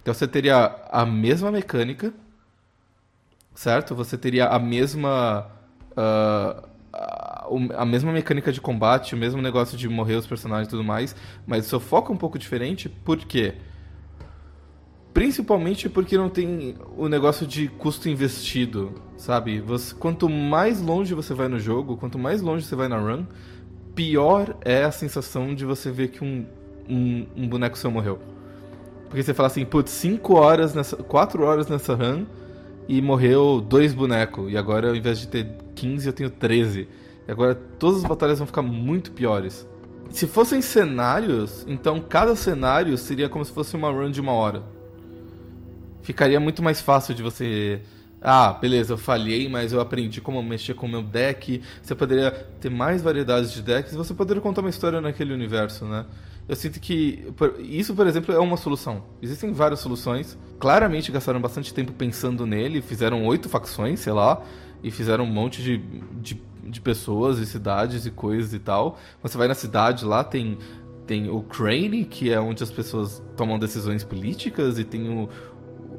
[0.00, 2.12] Então você teria a mesma mecânica,
[3.54, 3.94] certo?
[3.94, 5.46] Você teria a mesma.
[5.96, 6.64] ah,
[7.76, 11.14] a, mesma mecânica de combate, o mesmo negócio de morrer os personagens e tudo mais,
[11.46, 13.54] mas o seu foco é um pouco diferente, por quê?
[15.12, 19.60] Principalmente porque não tem o negócio de custo investido, sabe?
[19.60, 23.24] Você, quanto mais longe você vai no jogo, quanto mais longe você vai na run,
[23.94, 26.46] pior é a sensação de você ver que um,
[26.88, 28.20] um, um boneco seu morreu.
[29.08, 30.96] Porque você fala assim, putz, 5 horas nessa.
[30.96, 32.24] 4 horas nessa run
[32.88, 34.52] e morreu dois bonecos.
[34.52, 36.88] E agora, ao invés de ter 15, eu tenho 13.
[37.26, 39.66] E agora todas as batalhas vão ficar muito piores.
[40.10, 44.62] Se fossem cenários, então cada cenário seria como se fosse uma run de uma hora.
[46.02, 47.80] Ficaria muito mais fácil de você.
[48.22, 51.62] Ah, beleza, eu falhei, mas eu aprendi como mexer com o meu deck.
[51.82, 52.30] Você poderia
[52.60, 56.04] ter mais variedades de decks e você poderia contar uma história naquele universo, né?
[56.48, 59.04] Eu sinto que isso, por exemplo, é uma solução.
[59.22, 60.36] Existem várias soluções.
[60.58, 64.42] Claramente gastaram bastante tempo pensando nele, fizeram oito facções, sei lá,
[64.82, 65.78] e fizeram um monte de,
[66.20, 68.98] de, de pessoas e cidades e coisas e tal.
[69.22, 70.58] Você vai na cidade lá, tem
[71.10, 75.28] tem o Crane, que é onde as pessoas tomam decisões políticas, e tem o,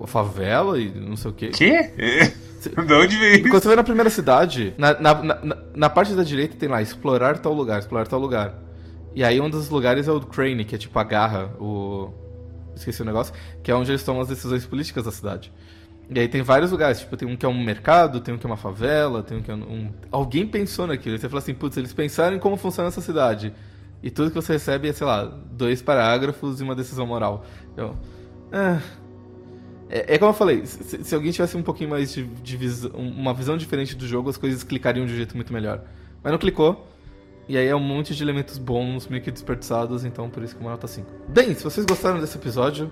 [0.03, 1.49] a favela e não sei o quê.
[1.49, 1.91] Quê?
[2.61, 3.41] De onde veio?
[3.49, 6.81] Quando você vai na primeira cidade, na, na, na, na, parte da direita tem lá,
[6.81, 8.53] explorar tal lugar, explorar tal lugar.
[9.15, 12.13] E aí um dos lugares é o Crane, que é tipo a garra, o...
[12.75, 13.33] Esqueci o negócio.
[13.63, 15.51] Que é onde eles tomam as decisões políticas da cidade.
[16.13, 18.45] E aí tem vários lugares, tipo, tem um que é um mercado, tem um que
[18.45, 19.91] é uma favela, tem um que é um...
[20.11, 23.53] Alguém pensou naquilo, e você fala assim, putz, eles pensaram em como funciona essa cidade.
[24.03, 27.45] E tudo que você recebe é, sei lá, dois parágrafos e uma decisão moral.
[27.77, 27.95] Eu...
[28.51, 29.00] Ah, é,
[29.91, 33.33] é, como eu falei, se, se, alguém tivesse um pouquinho mais de, de visão, uma
[33.33, 35.83] visão diferente do jogo, as coisas clicariam de um jeito muito melhor.
[36.23, 36.87] Mas não clicou,
[37.47, 40.61] e aí é um monte de elementos bons, meio que desperdiçados, então por isso que
[40.61, 41.09] uma nota 5.
[41.27, 42.89] Bem, se vocês gostaram desse episódio,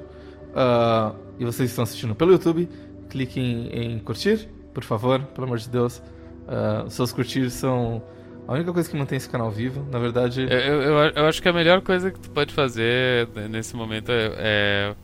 [0.50, 2.68] uh, e vocês estão assistindo pelo YouTube,
[3.10, 6.02] cliquem em curtir, por favor, pelo amor de Deus.
[6.48, 8.04] Uh, seus curtir são
[8.48, 9.86] a única coisa que mantém esse canal vivo.
[9.92, 10.42] Na verdade.
[10.42, 14.34] Eu, eu, eu acho que a melhor coisa que tu pode fazer nesse momento é,
[14.38, 14.96] é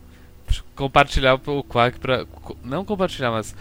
[0.76, 2.26] compartilhar o Quack pra.
[2.64, 3.56] Não compartilhar, mas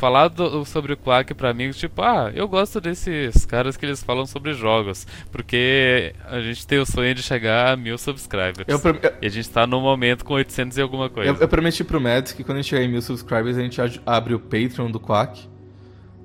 [0.00, 4.02] falar do, sobre o Quack pra amigos, tipo, ah, eu gosto desses caras que eles
[4.02, 8.64] falam sobre jogos, porque a gente tem o sonho de chegar a mil subscribers.
[8.66, 11.30] Eu, eu, e a gente tá no momento com 800 e alguma coisa.
[11.30, 13.78] Eu, eu prometi pro Mads que quando a gente chegar em mil subscribers, a gente
[14.06, 15.46] abre o Patreon do Quack.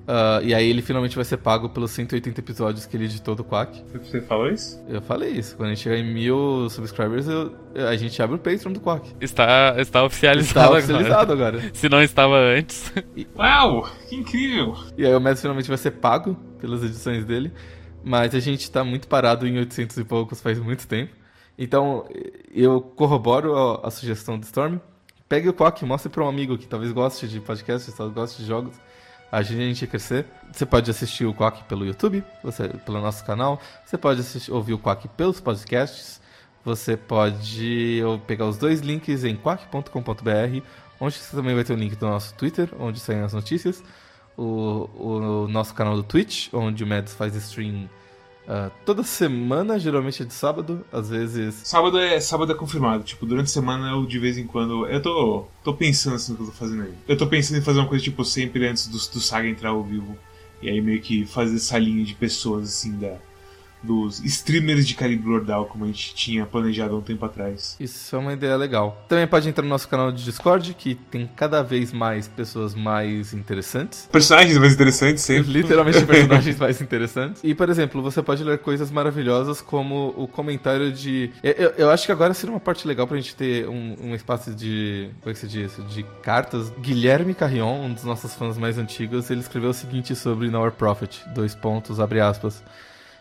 [0.06, 3.44] Uh, e aí ele finalmente vai ser pago pelos 180 episódios que ele editou do
[3.44, 3.84] Quack.
[3.92, 4.80] Você falou isso?
[4.88, 5.58] Eu falei isso.
[5.58, 7.56] Quando a gente chegar em mil subscribers, eu,
[7.88, 9.16] a gente abre o Patreon do Quack.
[9.20, 11.58] Está, está oficializado, está oficializado agora.
[11.58, 11.72] agora.
[11.74, 12.94] Se não estava antes.
[13.36, 13.90] Uau!
[14.08, 14.76] Que incrível!
[14.96, 17.52] E aí o Mads finalmente vai ser pago pelas edições dele.
[18.04, 21.14] Mas a gente está muito parado em 800 e poucos faz muito tempo.
[21.58, 22.08] Então
[22.54, 24.78] eu corroboro a, a sugestão do Storm.
[25.28, 28.48] Pegue o Quack, mostre para um amigo que talvez goste de podcasts, talvez goste de
[28.48, 28.76] jogos
[29.32, 30.26] a gente a crescer.
[30.52, 33.60] Você pode assistir o Quack pelo YouTube, você, pelo nosso canal.
[33.86, 36.22] Você pode assistir, ouvir o Quack pelos podcasts.
[36.64, 40.62] Você pode pegar os dois links em quack.com.br,
[41.00, 43.84] onde você também vai ter o link do nosso Twitter, onde saem as notícias.
[44.36, 47.88] O, o nosso canal do Twitch, onde o Mads faz stream
[48.48, 51.56] Uh, toda semana, geralmente é de sábado, às vezes.
[51.64, 53.04] Sábado é sábado é confirmado.
[53.04, 54.86] Tipo, durante a semana eu de vez em quando.
[54.88, 55.46] Eu tô.
[55.64, 56.94] tô pensando assim no que eu tô fazendo aí.
[57.08, 59.84] Eu tô pensando em fazer uma coisa, tipo, sempre antes do, do Saga entrar ao
[59.84, 60.16] vivo.
[60.62, 63.18] E aí meio que fazer essa linha de pessoas assim da
[63.86, 67.76] dos streamers de calibre Lordal, como a gente tinha planejado há um tempo atrás.
[67.80, 69.06] Isso é uma ideia legal.
[69.08, 73.34] Também pode entrar no nosso canal de Discord, que tem cada vez mais pessoas mais
[73.34, 74.10] interessantes.
[74.12, 75.52] Personagens mais interessantes, sempre.
[75.54, 77.42] Literalmente personagens mais interessantes.
[77.44, 81.32] E, por exemplo, você pode ler coisas maravilhosas como o comentário de.
[81.44, 84.54] Eu, eu acho que agora seria uma parte legal pra gente ter um, um espaço
[84.54, 85.10] de.
[85.22, 85.78] Como é que se diz?
[85.90, 86.72] De cartas.
[86.80, 91.24] Guilherme Carrion, um dos nossos fãs mais antigos, ele escreveu o seguinte sobre Our Prophet:
[91.34, 92.64] dois pontos, abre aspas.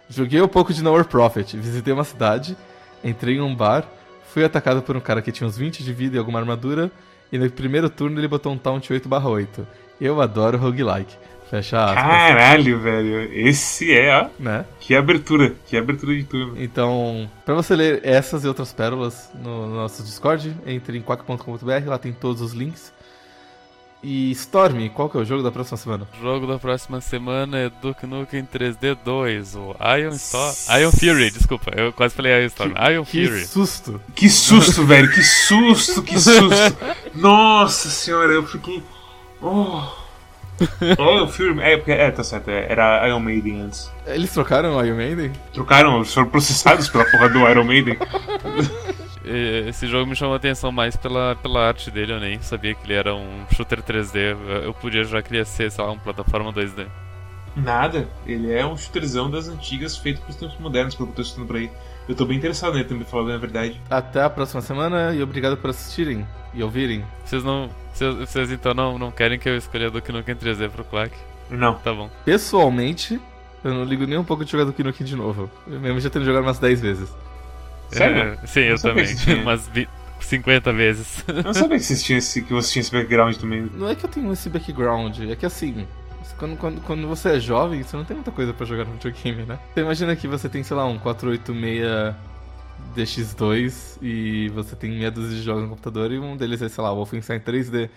[0.09, 2.57] Joguei um pouco de Nowhere Prophet, visitei uma cidade,
[3.03, 3.85] entrei em um bar,
[4.33, 6.91] fui atacado por um cara que tinha uns 20 de vida e alguma armadura,
[7.33, 9.67] e no primeiro turno ele botou um taunt 8/8.
[10.01, 11.17] Eu adoro roguelike.
[11.51, 12.03] Fecha aspas.
[12.03, 13.33] Caralho, velho.
[13.33, 14.29] Esse é, ó.
[14.39, 14.65] Né?
[14.81, 15.55] Que abertura.
[15.67, 16.61] Que abertura de turno.
[16.61, 21.87] Então, pra você ler essas e outras pérolas no, no nosso Discord, entre em quack.com.br,
[21.87, 22.93] lá tem todos os links.
[24.07, 26.07] E Storm, qual que é o jogo da próxima semana?
[26.21, 30.55] O jogo da próxima semana é Duke Nukem 3D 2, o Ion Storm.
[30.79, 32.75] Ion Fury, desculpa, eu quase falei Ion Storm.
[32.75, 33.41] Que, Ion Fury.
[33.41, 34.01] Que susto!
[34.15, 36.77] Que susto, velho, que susto, que susto!
[37.15, 38.83] Nossa senhora, eu fiquei.
[39.41, 39.81] Oh.
[40.83, 41.61] Ion Fury.
[41.63, 43.91] É, é, tá certo, é, era Iron Maiden antes.
[44.07, 45.33] Eles trocaram o Iron Maiden?
[45.55, 47.97] Trocaram, eles foram processados pela porra do Iron Maiden.
[49.25, 52.85] Esse jogo me chamou a atenção mais pela, pela arte dele, eu nem sabia que
[52.87, 54.37] ele era um shooter 3D.
[54.65, 56.87] Eu podia já que ele ia ser, sei lá, uma plataforma 2D.
[57.57, 61.17] Nada, ele é um shooterzão das antigas feito para os tempos modernos, pelo que eu
[61.17, 61.71] tô estudando por aí.
[62.09, 63.81] Eu tô bem interessado nele também, falando a verdade.
[63.89, 67.05] Até a próxima semana e obrigado por assistirem e ouvirem.
[67.25, 67.71] Vocês não.
[67.93, 71.17] Vocês, vocês então não, não querem que eu escolha Duke Nukem 3D pro Quack?
[71.49, 71.75] Não.
[71.75, 72.11] Tá bom.
[72.25, 73.21] Pessoalmente,
[73.63, 75.49] eu não ligo nem um pouco de jogar Duke Nukem de novo.
[75.67, 77.17] Eu mesmo já tendo jogado umas 10 vezes.
[77.91, 78.39] Sério?
[78.43, 79.07] É, sim, eu também.
[79.43, 79.71] Umas
[80.21, 81.25] 50 vezes.
[81.29, 83.69] Eu não sabia que, você tinha esse, que você tinha esse background também.
[83.75, 85.87] Não é que eu tenho esse background, é que assim.
[86.39, 89.45] Quando, quando, quando você é jovem, você não tem muita coisa pra jogar no videogame,
[89.45, 89.59] né?
[89.73, 92.15] Você imagina que você tem, sei lá, um 486
[92.97, 96.83] DX2 e você tem meia dúzia de jogos no computador e um deles é, sei
[96.83, 97.89] lá, o Wolfenstein 3D.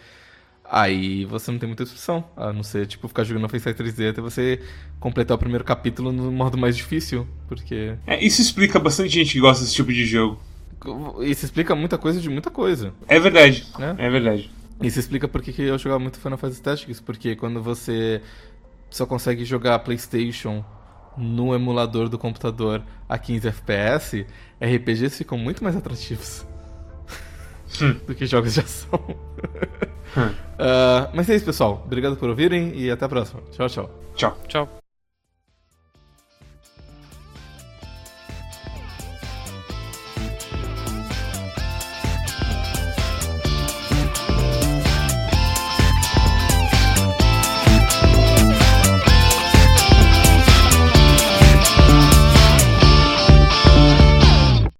[0.69, 4.21] Aí você não tem muita opção, a não ser, tipo, ficar jogando Wolfenstein 3D até
[4.21, 4.61] você
[4.99, 7.95] completar o primeiro capítulo no modo mais difícil, porque...
[8.05, 10.39] É, isso explica bastante gente que gosta desse tipo de jogo.
[11.21, 12.93] Isso explica muita coisa de muita coisa.
[13.07, 13.95] É verdade, né?
[13.97, 14.51] é verdade.
[14.81, 18.21] Isso explica porque que eu jogava muito Final Fantasy Tactics, porque quando você
[18.89, 20.63] só consegue jogar PlayStation
[21.17, 24.25] no emulador do computador a 15 FPS,
[24.61, 26.45] RPGs ficam muito mais atrativos
[27.81, 27.95] Hum.
[28.05, 28.99] do que jogos de ação.
[30.17, 30.29] Hum.
[30.29, 31.83] Uh, mas é isso, pessoal.
[31.85, 33.41] Obrigado por ouvirem e até a próxima.
[33.51, 33.89] Tchau, tchau.
[34.15, 34.37] Tchau.
[34.47, 34.86] Tchau.